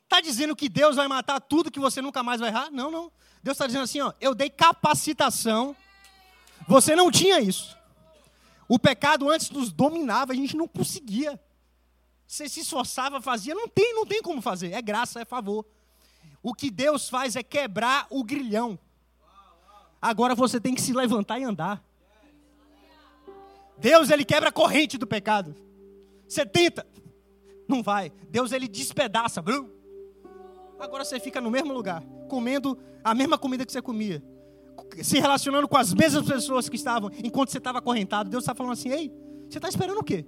Está 0.04 0.22
dizendo 0.22 0.56
que 0.56 0.70
Deus 0.70 0.96
vai 0.96 1.08
matar 1.08 1.40
tudo 1.42 1.72
que 1.72 1.80
você 1.80 2.02
nunca 2.02 2.24
mais 2.24 2.40
vai 2.40 2.50
errar? 2.50 2.70
Não, 2.72 2.92
não. 2.92 3.12
Deus 3.42 3.56
está 3.56 3.66
dizendo 3.66 3.84
assim, 3.84 4.02
ó, 4.02 4.14
eu 4.22 4.34
dei 4.34 4.50
capacitação. 4.50 5.76
Você 6.68 6.96
não 6.96 7.12
tinha 7.12 7.40
isso. 7.40 7.78
O 8.68 8.80
pecado 8.80 9.30
antes 9.30 9.50
nos 9.50 9.72
dominava, 9.72 10.34
a 10.34 10.36
gente 10.36 10.56
não 10.56 10.68
conseguia. 10.68 11.40
Você 12.28 12.50
se 12.50 12.62
esforçava, 12.62 13.22
fazia, 13.22 13.54
não 13.54 13.68
tem, 13.68 13.94
não 13.94 14.06
tem 14.06 14.22
como 14.22 14.42
fazer. 14.42 14.72
É 14.72 14.82
graça, 14.82 15.22
é 15.22 15.26
favor. 15.26 15.66
O 16.42 16.54
que 16.54 16.72
Deus 16.72 17.10
faz 17.10 17.36
é 17.36 17.44
quebrar 17.44 18.08
o 18.10 18.24
grilhão. 18.24 18.80
Agora 20.02 20.36
você 20.36 20.60
tem 20.60 20.76
que 20.76 20.82
se 20.82 20.94
levantar 20.94 21.40
e 21.40 21.44
andar. 21.44 21.84
Deus 23.78 24.10
ele 24.10 24.24
quebra 24.24 24.50
a 24.50 24.52
corrente 24.52 24.98
do 24.98 25.08
pecado. 25.08 25.56
Você 26.36 26.46
tenta, 26.46 26.86
não 27.66 27.82
vai. 27.82 28.12
Deus 28.30 28.52
ele 28.52 28.68
despedaça. 28.68 29.42
Agora 30.78 31.06
você 31.06 31.18
fica 31.18 31.40
no 31.40 31.50
mesmo 31.50 31.74
lugar, 31.74 32.04
comendo 32.28 32.78
a 33.02 33.16
mesma 33.16 33.38
comida 33.38 33.66
que 33.66 33.72
você 33.72 33.82
comia, 33.82 34.22
se 35.02 35.18
relacionando 35.18 35.66
com 35.66 35.78
as 35.78 35.94
mesmas 35.94 36.26
pessoas 36.26 36.68
que 36.68 36.76
estavam 36.76 37.10
enquanto 37.24 37.52
você 37.52 37.58
estava 37.58 37.78
acorrentado. 37.80 38.30
Deus 38.30 38.44
está 38.44 38.54
falando 38.54 38.74
assim: 38.74 38.90
Ei, 38.90 39.14
você 39.48 39.60
está 39.60 39.70
esperando 39.70 39.98
o 40.00 40.04
quê? 40.04 40.26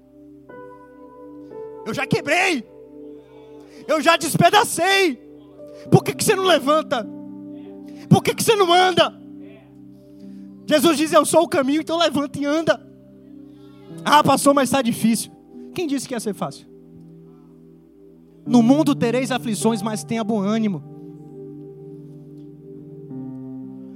Eu 1.86 1.94
já 1.94 2.08
quebrei. 2.08 2.66
Eu 3.86 4.00
já 4.00 4.16
despedacei. 4.16 5.18
Por 5.92 6.06
que, 6.06 6.16
que 6.16 6.24
você 6.24 6.38
não 6.38 6.46
levanta? 6.46 7.06
Por 8.10 8.24
que, 8.24 8.34
que 8.34 8.44
você 8.44 8.56
não 8.56 8.72
anda? 8.72 9.14
Jesus 10.66 10.98
diz: 10.98 11.12
Eu 11.12 11.26
sou 11.26 11.44
o 11.44 11.50
caminho, 11.50 11.82
então 11.82 11.98
levanta 11.98 12.40
e 12.40 12.46
anda. 12.46 12.82
Ah, 14.06 14.24
passou, 14.24 14.54
mas 14.54 14.70
está 14.70 14.82
difícil. 14.82 15.37
Quem 15.78 15.86
disse 15.86 16.08
que 16.08 16.16
ia 16.16 16.20
ser 16.20 16.34
fácil? 16.34 16.66
No 18.48 18.64
mundo 18.64 18.96
tereis 18.96 19.30
aflições, 19.30 19.80
mas 19.80 20.04
tenha 20.04 20.24
bom 20.24 20.40
ânimo. 20.40 20.82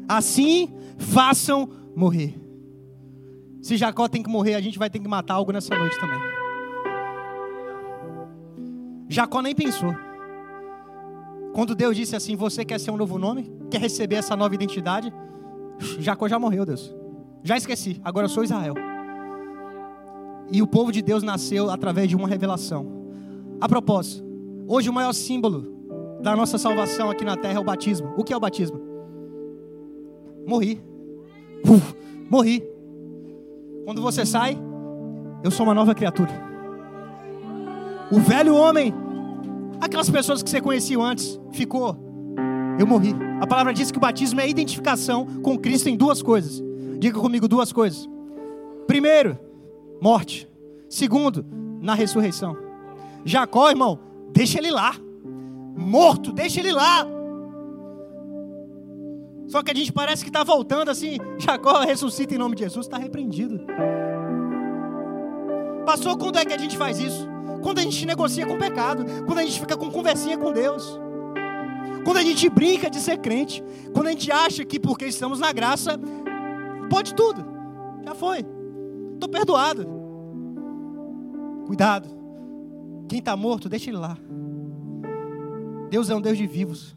Assim 0.07 0.71
façam 0.99 1.67
morrer. 1.95 2.39
Se 3.63 3.77
Jacó 3.77 4.07
tem 4.07 4.21
que 4.21 4.29
morrer, 4.29 4.53
a 4.53 4.61
gente 4.61 4.77
vai 4.77 4.91
ter 4.91 4.99
que 4.99 5.07
matar 5.07 5.33
algo 5.33 5.51
nessa 5.51 5.75
noite 5.75 5.99
também. 5.99 6.19
Jacó 9.09 9.41
nem 9.41 9.55
pensou. 9.55 9.95
Quando 11.51 11.73
Deus 11.73 11.97
disse 11.97 12.15
assim: 12.15 12.35
Você 12.35 12.63
quer 12.63 12.79
ser 12.79 12.91
um 12.91 12.97
novo 12.97 13.17
nome? 13.17 13.51
Quer 13.71 13.81
receber 13.81 14.17
essa 14.17 14.35
nova 14.35 14.53
identidade? 14.53 15.11
Jacó 15.97 16.27
já 16.27 16.37
morreu, 16.37 16.63
Deus. 16.63 16.93
Já 17.43 17.57
esqueci, 17.57 17.99
agora 18.03 18.25
eu 18.25 18.29
sou 18.29 18.43
Israel. 18.43 18.90
E 20.49 20.61
o 20.61 20.67
povo 20.67 20.91
de 20.91 21.01
Deus 21.01 21.23
nasceu 21.23 21.69
através 21.69 22.09
de 22.09 22.15
uma 22.15 22.27
revelação. 22.27 22.85
A 23.59 23.67
propósito, 23.67 24.25
hoje 24.67 24.89
o 24.89 24.93
maior 24.93 25.13
símbolo 25.13 25.71
da 26.21 26.35
nossa 26.35 26.57
salvação 26.57 27.09
aqui 27.09 27.25
na 27.25 27.35
terra 27.35 27.57
é 27.57 27.59
o 27.59 27.63
batismo. 27.63 28.13
O 28.17 28.23
que 28.23 28.33
é 28.33 28.37
o 28.37 28.39
batismo? 28.39 28.79
Morri. 30.45 30.81
Uf, 31.67 31.95
morri. 32.29 32.63
Quando 33.85 34.01
você 34.01 34.25
sai, 34.25 34.57
eu 35.43 35.51
sou 35.51 35.65
uma 35.65 35.73
nova 35.73 35.93
criatura. 35.93 36.31
O 38.11 38.19
velho 38.19 38.55
homem, 38.55 38.93
aquelas 39.79 40.09
pessoas 40.09 40.43
que 40.43 40.49
você 40.49 40.61
conhecia 40.61 40.99
antes, 40.99 41.39
ficou. 41.51 41.97
Eu 42.77 42.85
morri. 42.85 43.15
A 43.39 43.47
palavra 43.47 43.73
diz 43.73 43.91
que 43.91 43.97
o 43.97 44.01
batismo 44.01 44.39
é 44.39 44.43
a 44.43 44.47
identificação 44.47 45.25
com 45.41 45.57
Cristo 45.57 45.87
em 45.87 45.95
duas 45.95 46.21
coisas. 46.21 46.63
Diga 46.99 47.19
comigo 47.19 47.47
duas 47.47 47.71
coisas. 47.71 48.07
Primeiro, 48.85 49.37
morte. 50.01 50.49
Segundo, 50.89 51.45
na 51.79 51.93
ressurreição. 51.93 52.57
Jacó, 53.23 53.69
irmão, 53.69 53.99
deixa 54.33 54.57
ele 54.57 54.71
lá. 54.71 54.95
Morto, 55.77 56.31
deixa 56.33 56.59
ele 56.59 56.71
lá. 56.71 57.05
Só 59.47 59.61
que 59.61 59.71
a 59.71 59.75
gente 59.75 59.91
parece 59.91 60.23
que 60.23 60.29
está 60.29 60.43
voltando 60.43 60.89
assim. 60.89 61.17
Jacó 61.37 61.81
ressuscita 61.81 62.33
em 62.33 62.37
nome 62.37 62.55
de 62.55 62.63
Jesus, 62.63 62.85
está 62.85 62.97
repreendido. 62.97 63.61
Passou 65.85 66.17
quando 66.17 66.39
é 66.39 66.45
que 66.45 66.53
a 66.53 66.57
gente 66.57 66.77
faz 66.77 66.99
isso? 66.99 67.27
Quando 67.61 67.79
a 67.79 67.81
gente 67.81 68.05
negocia 68.05 68.45
com 68.45 68.53
o 68.53 68.59
pecado, 68.59 69.05
quando 69.25 69.39
a 69.39 69.43
gente 69.43 69.59
fica 69.59 69.77
com 69.77 69.91
conversinha 69.91 70.37
com 70.37 70.51
Deus, 70.51 70.99
quando 72.03 72.17
a 72.17 72.23
gente 72.23 72.49
brinca 72.49 72.89
de 72.89 72.99
ser 72.99 73.17
crente, 73.17 73.63
quando 73.93 74.07
a 74.07 74.11
gente 74.11 74.31
acha 74.31 74.65
que 74.65 74.79
porque 74.79 75.05
estamos 75.05 75.39
na 75.39 75.51
graça, 75.51 75.99
pode 76.89 77.13
tudo, 77.13 77.45
já 78.03 78.15
foi, 78.15 78.45
estou 79.21 79.29
perdoado. 79.29 79.87
Cuidado, 81.67 82.09
quem 83.07 83.19
está 83.19 83.37
morto, 83.37 83.69
deixa 83.69 83.91
ele 83.91 83.97
lá. 83.97 84.17
Deus 85.89 86.09
é 86.09 86.15
um 86.15 86.21
Deus 86.21 86.37
de 86.37 86.47
vivos. 86.47 86.95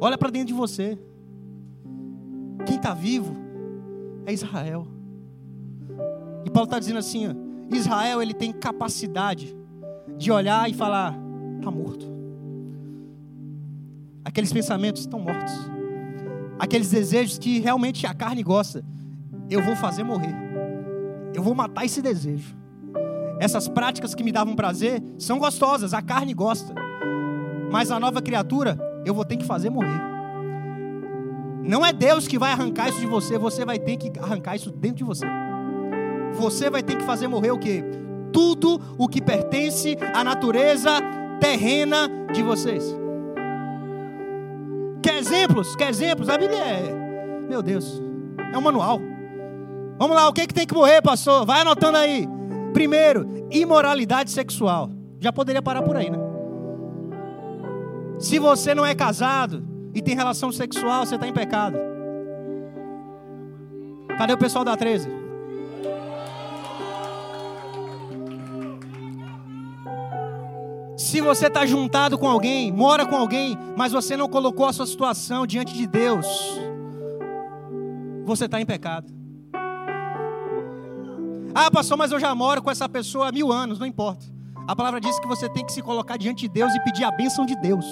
Olha 0.00 0.16
para 0.16 0.30
dentro 0.30 0.48
de 0.48 0.54
você. 0.54 0.98
Quem 2.66 2.76
está 2.76 2.94
vivo 2.94 3.36
é 4.24 4.32
Israel. 4.32 4.86
E 6.44 6.50
Paulo 6.50 6.64
está 6.64 6.78
dizendo 6.78 6.98
assim: 6.98 7.28
ó, 7.28 7.34
Israel 7.74 8.22
ele 8.22 8.32
tem 8.32 8.52
capacidade 8.52 9.54
de 10.16 10.32
olhar 10.32 10.70
e 10.70 10.72
falar: 10.72 11.18
está 11.58 11.70
morto. 11.70 12.06
Aqueles 14.24 14.52
pensamentos 14.52 15.02
estão 15.02 15.18
mortos. 15.18 15.79
Aqueles 16.60 16.90
desejos 16.90 17.38
que 17.38 17.58
realmente 17.58 18.06
a 18.06 18.12
carne 18.12 18.42
gosta. 18.42 18.84
Eu 19.48 19.62
vou 19.62 19.74
fazer 19.74 20.04
morrer. 20.04 20.34
Eu 21.32 21.42
vou 21.42 21.54
matar 21.54 21.86
esse 21.86 22.02
desejo. 22.02 22.54
Essas 23.38 23.66
práticas 23.66 24.14
que 24.14 24.22
me 24.22 24.30
davam 24.30 24.54
prazer 24.54 25.02
são 25.18 25.38
gostosas, 25.38 25.94
a 25.94 26.02
carne 26.02 26.34
gosta. 26.34 26.74
Mas 27.72 27.90
a 27.90 27.98
nova 27.98 28.20
criatura, 28.20 28.78
eu 29.06 29.14
vou 29.14 29.24
ter 29.24 29.38
que 29.38 29.46
fazer 29.46 29.70
morrer. 29.70 30.02
Não 31.62 31.84
é 31.84 31.94
Deus 31.94 32.28
que 32.28 32.38
vai 32.38 32.52
arrancar 32.52 32.90
isso 32.90 33.00
de 33.00 33.06
você, 33.06 33.38
você 33.38 33.64
vai 33.64 33.78
ter 33.78 33.96
que 33.96 34.12
arrancar 34.18 34.54
isso 34.54 34.70
dentro 34.70 34.98
de 34.98 35.04
você. 35.04 35.24
Você 36.34 36.68
vai 36.68 36.82
ter 36.82 36.96
que 36.96 37.04
fazer 37.04 37.26
morrer 37.26 37.52
o 37.52 37.58
quê? 37.58 37.82
Tudo 38.34 38.78
o 38.98 39.08
que 39.08 39.22
pertence 39.22 39.96
à 40.12 40.22
natureza 40.22 40.90
terrena 41.40 42.06
de 42.34 42.42
vocês. 42.42 42.99
Exemplos? 45.30 45.76
Quer 45.76 45.90
exemplos? 45.90 46.28
A 46.28 46.36
Bíblia 46.36 46.58
é, 46.58 46.92
meu 47.48 47.62
Deus, 47.62 48.02
é 48.52 48.58
um 48.58 48.60
manual. 48.60 49.00
Vamos 49.96 50.16
lá, 50.16 50.28
o 50.28 50.32
que, 50.32 50.44
que 50.44 50.52
tem 50.52 50.66
que 50.66 50.74
morrer, 50.74 51.00
pastor? 51.00 51.46
Vai 51.46 51.60
anotando 51.60 51.98
aí. 51.98 52.26
Primeiro, 52.72 53.46
imoralidade 53.48 54.30
sexual. 54.30 54.90
Já 55.20 55.32
poderia 55.32 55.62
parar 55.62 55.82
por 55.82 55.96
aí, 55.96 56.10
né? 56.10 56.18
Se 58.18 58.40
você 58.40 58.74
não 58.74 58.84
é 58.84 58.92
casado 58.92 59.62
e 59.94 60.02
tem 60.02 60.16
relação 60.16 60.50
sexual, 60.50 61.06
você 61.06 61.14
está 61.14 61.28
em 61.28 61.32
pecado. 61.32 61.78
Cadê 64.18 64.32
o 64.32 64.38
pessoal 64.38 64.64
da 64.64 64.76
13? 64.76 65.19
Se 71.10 71.20
você 71.20 71.48
está 71.48 71.66
juntado 71.66 72.16
com 72.16 72.28
alguém, 72.28 72.70
mora 72.70 73.04
com 73.04 73.16
alguém, 73.16 73.58
mas 73.76 73.90
você 73.90 74.16
não 74.16 74.28
colocou 74.28 74.64
a 74.66 74.72
sua 74.72 74.86
situação 74.86 75.44
diante 75.44 75.74
de 75.74 75.84
Deus, 75.84 76.24
você 78.24 78.44
está 78.44 78.60
em 78.60 78.64
pecado. 78.64 79.12
Ah, 81.52 81.68
pastor, 81.68 81.98
mas 81.98 82.12
eu 82.12 82.20
já 82.20 82.32
moro 82.32 82.62
com 82.62 82.70
essa 82.70 82.88
pessoa 82.88 83.28
há 83.28 83.32
mil 83.32 83.50
anos, 83.50 83.80
não 83.80 83.88
importa. 83.88 84.24
A 84.68 84.76
palavra 84.76 85.00
diz 85.00 85.18
que 85.18 85.26
você 85.26 85.48
tem 85.48 85.66
que 85.66 85.72
se 85.72 85.82
colocar 85.82 86.16
diante 86.16 86.42
de 86.42 86.48
Deus 86.48 86.72
e 86.76 86.84
pedir 86.84 87.02
a 87.02 87.10
bênção 87.10 87.44
de 87.44 87.56
Deus. 87.56 87.84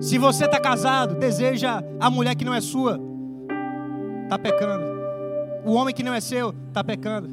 Se 0.00 0.18
você 0.18 0.46
está 0.46 0.58
casado, 0.58 1.14
deseja 1.14 1.84
a 2.00 2.10
mulher 2.10 2.34
que 2.34 2.44
não 2.44 2.52
é 2.52 2.60
sua, 2.60 3.00
está 4.24 4.36
pecando. 4.36 4.91
O 5.64 5.74
homem 5.74 5.94
que 5.94 6.02
não 6.02 6.12
é 6.12 6.20
seu, 6.20 6.54
está 6.68 6.82
pecando. 6.82 7.28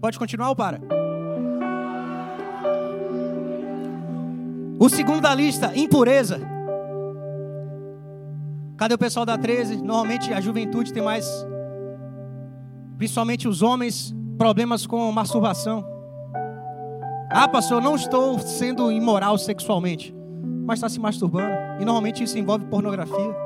Pode 0.00 0.18
continuar 0.18 0.50
ou 0.50 0.56
para? 0.56 0.80
O 4.78 4.88
segundo 4.88 5.22
da 5.22 5.34
lista, 5.34 5.72
impureza. 5.74 6.38
Cadê 8.76 8.94
o 8.94 8.98
pessoal 8.98 9.24
da 9.24 9.38
13? 9.38 9.78
Normalmente 9.78 10.32
a 10.34 10.40
juventude 10.40 10.92
tem 10.92 11.02
mais, 11.02 11.26
principalmente 12.98 13.48
os 13.48 13.62
homens, 13.62 14.14
problemas 14.36 14.86
com 14.86 15.10
masturbação. 15.10 15.82
Ah, 17.30 17.48
pastor, 17.48 17.78
eu 17.78 17.84
não 17.84 17.96
estou 17.96 18.38
sendo 18.38 18.92
imoral 18.92 19.38
sexualmente, 19.38 20.14
mas 20.66 20.78
está 20.78 20.88
se 20.90 21.00
masturbando. 21.00 21.54
E 21.80 21.84
normalmente 21.84 22.22
isso 22.22 22.38
envolve 22.38 22.66
pornografia. 22.66 23.45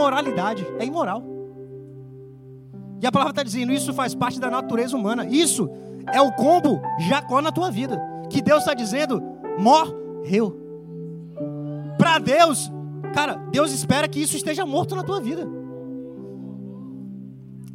Imoralidade, 0.00 0.66
é 0.78 0.84
imoral. 0.84 1.22
E 3.00 3.06
a 3.06 3.12
palavra 3.12 3.32
está 3.32 3.42
dizendo: 3.42 3.72
isso 3.72 3.92
faz 3.92 4.14
parte 4.14 4.40
da 4.40 4.50
natureza 4.50 4.96
humana. 4.96 5.26
Isso 5.26 5.70
é 6.12 6.20
o 6.20 6.32
combo 6.32 6.80
Jacó 6.98 7.40
na 7.40 7.52
tua 7.52 7.70
vida. 7.70 8.00
Que 8.28 8.40
Deus 8.40 8.60
está 8.60 8.74
dizendo: 8.74 9.22
morreu. 9.58 10.58
Para 11.98 12.18
Deus, 12.18 12.70
Cara, 13.12 13.34
Deus 13.50 13.72
espera 13.72 14.08
que 14.08 14.20
isso 14.20 14.36
esteja 14.36 14.64
morto 14.64 14.94
na 14.94 15.02
tua 15.02 15.20
vida. 15.20 15.46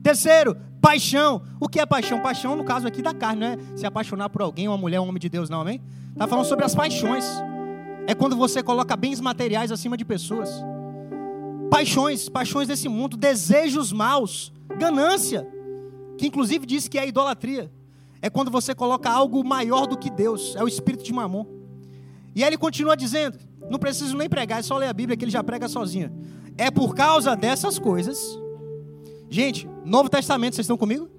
Terceiro, 0.02 0.56
paixão. 0.82 1.42
O 1.60 1.68
que 1.68 1.80
é 1.80 1.86
paixão? 1.86 2.22
Paixão, 2.22 2.56
no 2.56 2.64
caso 2.64 2.88
aqui 2.88 3.02
da 3.02 3.14
carne, 3.14 3.40
não 3.42 3.48
é 3.48 3.58
se 3.76 3.86
apaixonar 3.86 4.30
por 4.30 4.42
alguém, 4.42 4.68
uma 4.68 4.78
mulher, 4.78 5.00
um 5.00 5.08
homem 5.08 5.20
de 5.20 5.30
Deus, 5.30 5.50
não, 5.50 5.62
amém? 5.62 5.82
Está 6.12 6.28
falando 6.28 6.46
sobre 6.46 6.64
as 6.64 6.74
paixões. 6.74 7.26
É 8.08 8.14
quando 8.14 8.36
você 8.36 8.62
coloca 8.64 8.96
bens 8.96 9.20
materiais 9.20 9.72
acima 9.72 9.98
de 9.98 10.06
pessoas. 10.06 10.50
Paixões, 11.70 12.30
paixões 12.30 12.68
desse 12.68 12.88
mundo, 12.88 13.18
desejos 13.18 13.92
maus, 13.92 14.52
ganância, 14.78 15.48
que 16.18 16.28
inclusive 16.28 16.66
diz 16.66 16.88
que 16.88 16.98
é 16.98 17.08
idolatria. 17.08 17.72
É 18.22 18.30
quando 18.30 18.50
você 18.50 18.74
coloca 18.74 19.10
algo 19.10 19.44
maior 19.44 19.86
do 19.86 19.98
que 19.98 20.10
Deus, 20.10 20.56
é 20.56 20.64
o 20.64 20.68
espírito 20.68 21.04
de 21.04 21.14
mamon. 21.14 21.46
E 22.36 22.44
aí 22.44 22.50
ele 22.50 22.58
continua 22.58 22.96
dizendo: 22.96 23.38
não 23.70 23.80
preciso 23.80 24.16
nem 24.18 24.30
pregar, 24.30 24.60
é 24.60 24.64
só 24.64 24.78
ler 24.78 24.88
a 24.88 24.94
Bíblia 24.94 25.18
que 25.18 25.24
ele 25.24 25.32
já 25.32 25.44
prega 25.44 25.68
sozinho. 25.68 26.12
É 26.58 26.72
por 26.72 26.96
causa 26.96 27.36
dessas 27.36 27.78
coisas. 27.78 28.40
Gente, 29.30 29.68
Novo 29.84 30.10
Testamento, 30.10 30.56
vocês 30.56 30.66
estão 30.66 30.78
comigo? 30.78 31.10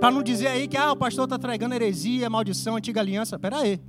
Para 0.00 0.10
não 0.10 0.22
dizer 0.22 0.48
aí 0.48 0.68
que 0.68 0.76
ah, 0.76 0.92
o 0.92 0.96
pastor 0.96 1.24
está 1.24 1.38
tregando 1.38 1.74
heresia, 1.74 2.28
maldição, 2.28 2.76
antiga 2.76 3.00
aliança. 3.00 3.38
Pera 3.38 3.58
aí. 3.58 3.80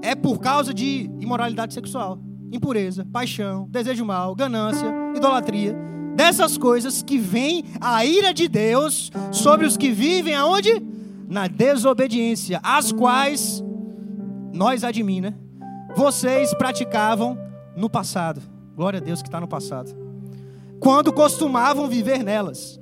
É 0.00 0.14
por 0.14 0.38
causa 0.38 0.72
de 0.72 1.10
imoralidade 1.20 1.74
sexual, 1.74 2.18
impureza, 2.52 3.06
paixão, 3.12 3.66
desejo 3.70 4.04
mal, 4.04 4.34
ganância, 4.34 4.86
idolatria. 5.14 5.76
Dessas 6.14 6.58
coisas 6.58 7.02
que 7.02 7.18
vem 7.18 7.64
a 7.80 8.04
ira 8.04 8.34
de 8.34 8.48
Deus 8.48 9.10
sobre 9.30 9.66
os 9.66 9.76
que 9.76 9.90
vivem 9.90 10.34
aonde? 10.34 10.82
Na 11.28 11.46
desobediência, 11.46 12.58
as 12.62 12.90
quais 12.90 13.62
nós 14.52 14.82
admina, 14.82 15.38
vocês 15.94 16.52
praticavam 16.54 17.38
no 17.76 17.88
passado. 17.88 18.40
Glória 18.74 18.98
a 18.98 19.02
Deus 19.02 19.22
que 19.22 19.28
está 19.28 19.40
no 19.40 19.46
passado. 19.46 19.94
Quando 20.80 21.12
costumavam 21.12 21.88
viver 21.88 22.22
nelas. 22.22 22.80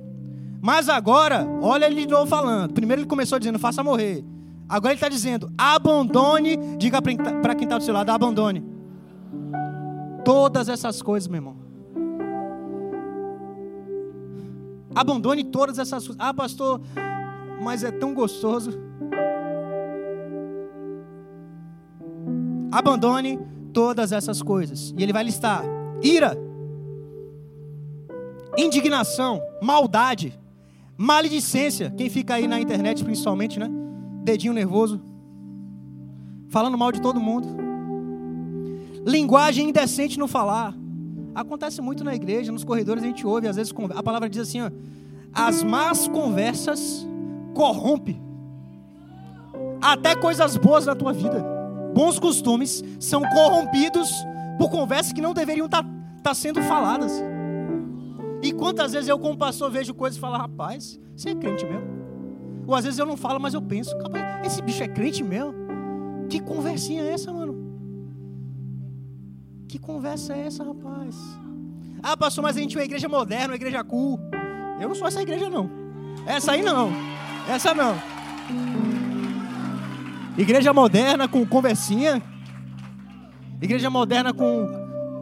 Mas 0.61 0.89
agora, 0.89 1.47
olha 1.61 1.85
ele 1.85 2.05
de 2.05 2.07
novo 2.07 2.25
falando. 2.25 2.73
Primeiro 2.73 3.01
ele 3.01 3.09
começou 3.09 3.37
dizendo, 3.37 3.59
faça 3.59 3.83
morrer. 3.83 4.23
Agora 4.67 4.93
ele 4.93 4.97
está 4.97 5.09
dizendo, 5.09 5.51
abandone. 5.57 6.57
Diga 6.77 7.01
para 7.01 7.55
quem 7.55 7.65
está 7.65 7.77
do 7.77 7.83
seu 7.83 7.93
lado, 7.93 8.09
abandone. 8.09 8.76
Todas 10.27 10.67
essas 10.67 11.01
coisas, 11.01 11.25
meu 11.29 11.37
irmão. 11.37 11.55
Abandone 14.93 15.45
todas 15.45 15.79
essas 15.79 16.05
coisas. 16.05 16.17
Ah, 16.19 16.33
pastor, 16.33 16.81
mas 17.63 17.81
é 17.81 17.91
tão 17.91 18.13
gostoso. 18.13 18.77
Abandone 22.69 23.39
todas 23.71 24.11
essas 24.11 24.41
coisas. 24.41 24.93
E 24.97 25.01
ele 25.01 25.13
vai 25.13 25.23
listar: 25.23 25.63
ira, 26.03 26.37
indignação, 28.57 29.41
maldade, 29.61 30.37
maledicência. 30.97 31.89
Quem 31.91 32.09
fica 32.09 32.33
aí 32.33 32.49
na 32.49 32.59
internet, 32.59 33.01
principalmente, 33.01 33.57
né? 33.57 33.69
Dedinho 34.25 34.51
nervoso, 34.51 34.99
falando 36.49 36.77
mal 36.77 36.91
de 36.91 37.01
todo 37.01 37.17
mundo. 37.17 37.66
Linguagem 39.07 39.69
indecente 39.69 40.19
no 40.19 40.27
falar. 40.27 40.75
Acontece 41.33 41.81
muito 41.81 42.03
na 42.03 42.13
igreja, 42.13 42.51
nos 42.51 42.63
corredores 42.63 43.03
a 43.03 43.07
gente 43.07 43.25
ouve, 43.25 43.47
às 43.47 43.55
vezes 43.55 43.73
a 43.95 44.03
palavra 44.03 44.29
diz 44.29 44.41
assim: 44.41 44.61
ó, 44.61 44.69
as 45.33 45.63
más 45.63 46.07
conversas 46.07 47.07
corrompe 47.53 48.19
até 49.81 50.15
coisas 50.15 50.57
boas 50.57 50.85
na 50.85 50.95
tua 50.95 51.13
vida 51.13 51.57
bons 51.97 52.19
costumes 52.19 52.83
são 52.99 53.23
corrompidos 53.23 54.11
por 54.59 54.69
conversas 54.69 55.11
que 55.11 55.19
não 55.19 55.33
deveriam 55.33 55.65
estar 55.65 55.81
tá, 55.81 55.89
tá 56.21 56.33
sendo 56.35 56.61
faladas. 56.61 57.11
E 58.43 58.51
quantas 58.53 58.93
vezes 58.93 59.09
eu, 59.09 59.17
como 59.17 59.35
pastor, 59.35 59.71
vejo 59.71 59.95
coisas 59.95 60.15
e 60.15 60.19
falo, 60.21 60.37
rapaz, 60.37 60.99
você 61.15 61.31
é 61.31 61.35
crente 61.35 61.65
mesmo? 61.65 61.87
Ou 62.67 62.75
às 62.75 62.85
vezes 62.85 62.99
eu 62.99 63.05
não 63.05 63.17
falo, 63.17 63.39
mas 63.39 63.55
eu 63.55 63.61
penso, 63.63 63.95
esse 64.45 64.61
bicho 64.61 64.83
é 64.83 64.87
crente 64.87 65.23
mesmo? 65.23 65.55
Que 66.29 66.39
conversinha 66.39 67.01
é 67.01 67.13
essa? 67.13 67.31
Que 69.67 69.77
conversa 69.77 70.33
é 70.33 70.47
essa, 70.47 70.63
rapaz? 70.63 71.15
Ah, 72.01 72.15
pastor, 72.15 72.43
mas 72.43 72.55
a 72.55 72.59
gente 72.59 72.75
é 72.75 72.79
uma 72.79 72.85
igreja 72.85 73.09
moderna, 73.09 73.47
uma 73.47 73.55
igreja 73.55 73.83
cool. 73.83 74.19
Eu 74.79 74.87
não 74.87 74.95
sou 74.95 75.07
essa 75.07 75.21
igreja, 75.21 75.49
não. 75.49 75.69
Essa 76.25 76.53
aí 76.53 76.61
não. 76.61 76.89
Essa 77.49 77.73
não. 77.73 77.95
Igreja 80.37 80.71
moderna 80.71 81.27
com 81.27 81.45
conversinha. 81.45 82.21
Igreja 83.61 83.89
moderna 83.89 84.33
com 84.33 84.67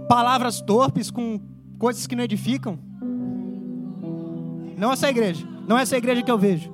palavras 0.07 0.61
torpes, 0.61 1.09
com 1.09 1.39
coisas 1.79 2.05
que 2.05 2.15
não 2.15 2.23
edificam. 2.23 2.77
Não 4.77 4.91
essa 4.91 5.09
igreja. 5.09 5.47
Não 5.67 5.77
essa 5.77 5.97
igreja 5.97 6.21
que 6.21 6.29
eu 6.29 6.37
vejo. 6.37 6.71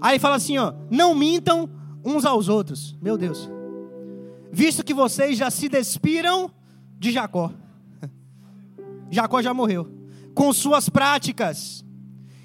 Aí 0.00 0.18
fala 0.18 0.36
assim, 0.36 0.58
ó, 0.58 0.74
não 0.90 1.14
mintam 1.14 1.68
uns 2.04 2.26
aos 2.26 2.48
outros. 2.48 2.96
Meu 3.00 3.16
Deus. 3.16 3.50
Visto 4.54 4.84
que 4.84 4.94
vocês 4.94 5.36
já 5.36 5.50
se 5.50 5.68
despiram 5.68 6.48
de 6.96 7.10
Jacó. 7.10 7.50
Jacó 9.10 9.42
já 9.42 9.52
morreu. 9.52 9.90
Com 10.32 10.52
suas 10.52 10.88
práticas. 10.88 11.84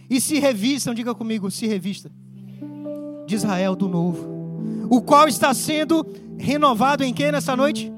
E 0.10 0.20
se 0.20 0.39
revistam, 0.39 0.95
diga 0.95 1.14
comigo, 1.14 1.51
se 1.51 1.68
revista. 1.68 2.12
De 3.28 3.36
Israel 3.36 3.76
do 3.76 3.88
novo. 3.88 4.28
O 4.89 5.03
qual 5.03 5.28
está 5.28 5.53
sendo 5.53 6.03
renovado 6.36 7.03
em 7.03 7.14
que 7.14 7.32
nessa 7.32 7.55
noite? 7.55 7.93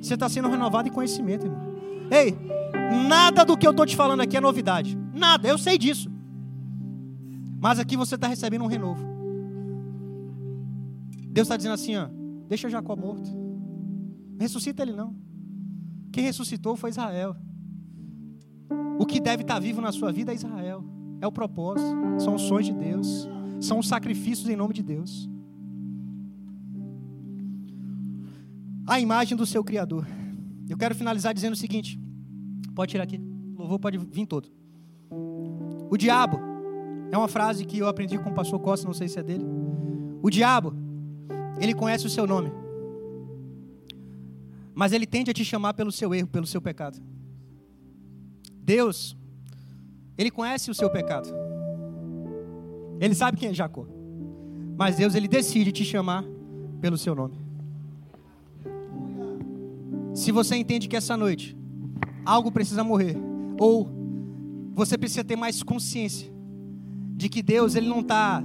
Você 0.00 0.14
está 0.14 0.30
sendo 0.30 0.48
renovado 0.48 0.88
em 0.88 0.92
conhecimento, 0.92 1.44
irmão. 1.44 1.76
Ei, 2.10 2.34
nada 3.06 3.44
do 3.44 3.54
que 3.54 3.66
eu 3.66 3.72
estou 3.72 3.84
te 3.84 3.94
falando 3.94 4.22
aqui 4.22 4.38
é 4.38 4.40
novidade. 4.40 4.96
Nada, 5.12 5.46
eu 5.46 5.58
sei 5.58 5.76
disso. 5.76 6.10
Mas 7.60 7.78
aqui 7.78 7.98
você 7.98 8.14
está 8.14 8.28
recebendo 8.28 8.64
um 8.64 8.66
renovo. 8.66 9.04
Deus 11.28 11.44
está 11.44 11.58
dizendo 11.58 11.74
assim, 11.74 11.96
ó, 11.96 12.08
deixa 12.48 12.68
Jacó 12.68 12.96
morto. 12.96 13.28
ressuscita 14.38 14.82
ele 14.82 14.92
não. 14.92 15.14
Quem 16.12 16.24
ressuscitou 16.24 16.76
foi 16.76 16.90
Israel. 16.90 17.36
O 18.98 19.04
que 19.04 19.20
deve 19.20 19.42
estar 19.42 19.58
vivo 19.58 19.80
na 19.80 19.92
sua 19.92 20.10
vida 20.10 20.32
é 20.32 20.34
Israel. 20.34 20.84
É 21.20 21.26
o 21.26 21.32
propósito. 21.32 21.96
São 22.18 22.34
os 22.34 22.42
sonhos 22.42 22.66
de 22.66 22.72
Deus. 22.72 23.28
São 23.60 23.78
os 23.78 23.88
sacrifícios 23.88 24.48
em 24.48 24.56
nome 24.56 24.74
de 24.74 24.82
Deus. 24.82 25.28
A 28.86 29.00
imagem 29.00 29.36
do 29.36 29.44
seu 29.44 29.62
Criador. 29.64 30.06
Eu 30.68 30.76
quero 30.76 30.94
finalizar 30.94 31.34
dizendo 31.34 31.54
o 31.54 31.56
seguinte. 31.56 32.00
Pode 32.74 32.90
tirar 32.90 33.04
aqui. 33.04 33.20
Louvor 33.56 33.78
pode 33.78 33.98
vir 33.98 34.26
todo. 34.26 34.48
O 35.90 35.96
diabo 35.96 36.38
é 37.10 37.16
uma 37.16 37.28
frase 37.28 37.64
que 37.64 37.78
eu 37.78 37.88
aprendi 37.88 38.18
com 38.18 38.30
o 38.30 38.34
pastor 38.34 38.60
Costa, 38.60 38.86
não 38.86 38.94
sei 38.94 39.08
se 39.08 39.18
é 39.18 39.22
dele. 39.22 39.44
O 40.22 40.30
diabo, 40.30 40.74
ele 41.60 41.74
conhece 41.74 42.06
o 42.06 42.10
seu 42.10 42.26
nome. 42.26 42.50
Mas 44.74 44.92
ele 44.92 45.06
tende 45.06 45.30
a 45.30 45.34
te 45.34 45.44
chamar 45.44 45.74
pelo 45.74 45.90
seu 45.90 46.14
erro, 46.14 46.28
pelo 46.28 46.46
seu 46.46 46.60
pecado. 46.60 47.00
Deus, 48.62 49.16
ele 50.18 50.30
conhece 50.30 50.70
o 50.70 50.74
seu 50.74 50.90
pecado. 50.90 51.28
Ele 53.00 53.14
sabe 53.14 53.38
quem 53.38 53.50
é 53.50 53.54
Jacó. 53.54 53.86
Mas 54.76 54.96
Deus, 54.96 55.14
ele 55.14 55.28
decide 55.28 55.72
te 55.72 55.84
chamar 55.84 56.24
pelo 56.80 56.98
seu 56.98 57.14
nome. 57.14 57.38
Se 60.14 60.32
você 60.32 60.56
entende 60.56 60.88
que 60.88 60.96
essa 60.96 61.16
noite 61.16 61.56
algo 62.24 62.50
precisa 62.50 62.82
morrer, 62.82 63.16
ou 63.58 63.88
você 64.74 64.98
precisa 64.98 65.22
ter 65.22 65.36
mais 65.36 65.62
consciência 65.62 66.30
de 67.14 67.28
que 67.28 67.42
Deus 67.42 67.74
ele 67.74 67.88
não 67.88 68.00
está 68.00 68.42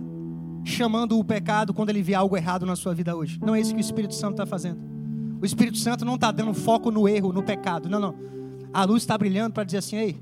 chamando 0.63 1.17
o 1.17 1.23
pecado 1.23 1.73
quando 1.73 1.89
ele 1.89 2.01
vê 2.01 2.13
algo 2.13 2.37
errado 2.37 2.65
na 2.65 2.75
sua 2.75 2.93
vida 2.93 3.15
hoje. 3.15 3.39
Não 3.41 3.55
é 3.55 3.61
isso 3.61 3.73
que 3.73 3.79
o 3.79 3.81
Espírito 3.81 4.13
Santo 4.13 4.33
está 4.33 4.45
fazendo. 4.45 4.79
O 5.41 5.45
Espírito 5.45 5.77
Santo 5.77 6.05
não 6.05 6.15
está 6.15 6.31
dando 6.31 6.53
foco 6.53 6.91
no 6.91 7.07
erro, 7.07 7.33
no 7.33 7.41
pecado. 7.41 7.89
Não, 7.89 7.99
não. 7.99 8.15
A 8.73 8.83
luz 8.83 9.03
está 9.03 9.17
brilhando 9.17 9.53
para 9.53 9.63
dizer 9.63 9.79
assim: 9.79 9.95
ei, 9.97 10.21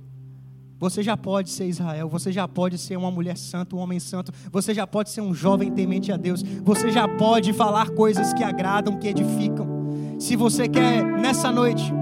você 0.79 1.03
já 1.03 1.17
pode 1.17 1.49
ser 1.49 1.65
Israel, 1.65 2.07
você 2.07 2.31
já 2.31 2.47
pode 2.47 2.77
ser 2.77 2.97
uma 2.97 3.11
mulher 3.11 3.37
santa, 3.37 3.75
um 3.75 3.79
homem 3.79 3.99
santo, 3.99 4.31
você 4.49 4.73
já 4.73 4.87
pode 4.87 5.09
ser 5.09 5.19
um 5.19 5.33
jovem 5.33 5.71
temente 5.71 6.11
a 6.11 6.15
Deus, 6.17 6.41
você 6.63 6.89
já 6.89 7.05
pode 7.05 7.51
falar 7.51 7.89
coisas 7.89 8.33
que 8.33 8.43
agradam, 8.43 8.97
que 8.97 9.07
edificam. 9.09 9.67
Se 10.17 10.37
você 10.37 10.69
quer, 10.69 11.03
nessa 11.03 11.51
noite, 11.51 11.93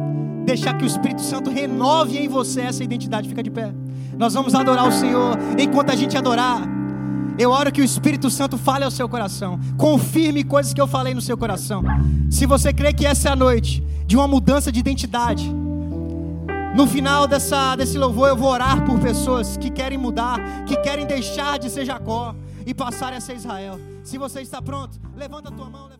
deixar 0.45 0.77
que 0.77 0.83
o 0.83 0.87
Espírito 0.87 1.21
Santo 1.21 1.49
renove 1.49 2.17
em 2.17 2.27
você 2.27 2.61
essa 2.61 2.83
identidade, 2.83 3.27
fica 3.27 3.41
de 3.41 3.49
pé. 3.49 3.73
Nós 4.15 4.33
vamos 4.33 4.53
adorar 4.55 4.87
o 4.87 4.91
Senhor. 4.91 5.37
Enquanto 5.57 5.89
a 5.89 5.95
gente 5.95 6.17
adorar, 6.17 6.61
eu 7.37 7.51
oro 7.51 7.71
que 7.71 7.81
o 7.81 7.83
Espírito 7.83 8.29
Santo 8.29 8.57
fale 8.57 8.83
ao 8.83 8.91
seu 8.91 9.07
coração. 9.07 9.59
Confirme 9.77 10.43
coisas 10.43 10.73
que 10.73 10.81
eu 10.81 10.87
falei 10.87 11.13
no 11.13 11.21
seu 11.21 11.37
coração. 11.37 11.83
Se 12.29 12.45
você 12.45 12.73
crê 12.73 12.93
que 12.93 13.05
essa 13.05 13.29
é 13.29 13.31
a 13.31 13.35
noite 13.35 13.83
de 14.05 14.15
uma 14.15 14.27
mudança 14.27 14.71
de 14.71 14.79
identidade, 14.79 15.53
no 16.75 16.85
final 16.87 17.27
dessa, 17.27 17.75
desse 17.75 17.97
louvor 17.97 18.29
eu 18.29 18.37
vou 18.37 18.49
orar 18.49 18.85
por 18.85 18.99
pessoas 18.99 19.57
que 19.57 19.69
querem 19.69 19.97
mudar, 19.97 20.65
que 20.65 20.75
querem 20.77 21.05
deixar 21.05 21.57
de 21.57 21.69
ser 21.69 21.85
Jacó 21.85 22.35
e 22.65 22.73
passarem 22.73 23.17
a 23.17 23.21
ser 23.21 23.35
Israel. 23.35 23.79
Se 24.03 24.17
você 24.17 24.41
está 24.41 24.61
pronto, 24.61 24.99
levanta 25.15 25.49
a 25.49 25.51
tua 25.51 25.69
mão. 25.69 25.83
Levanta... 25.83 25.97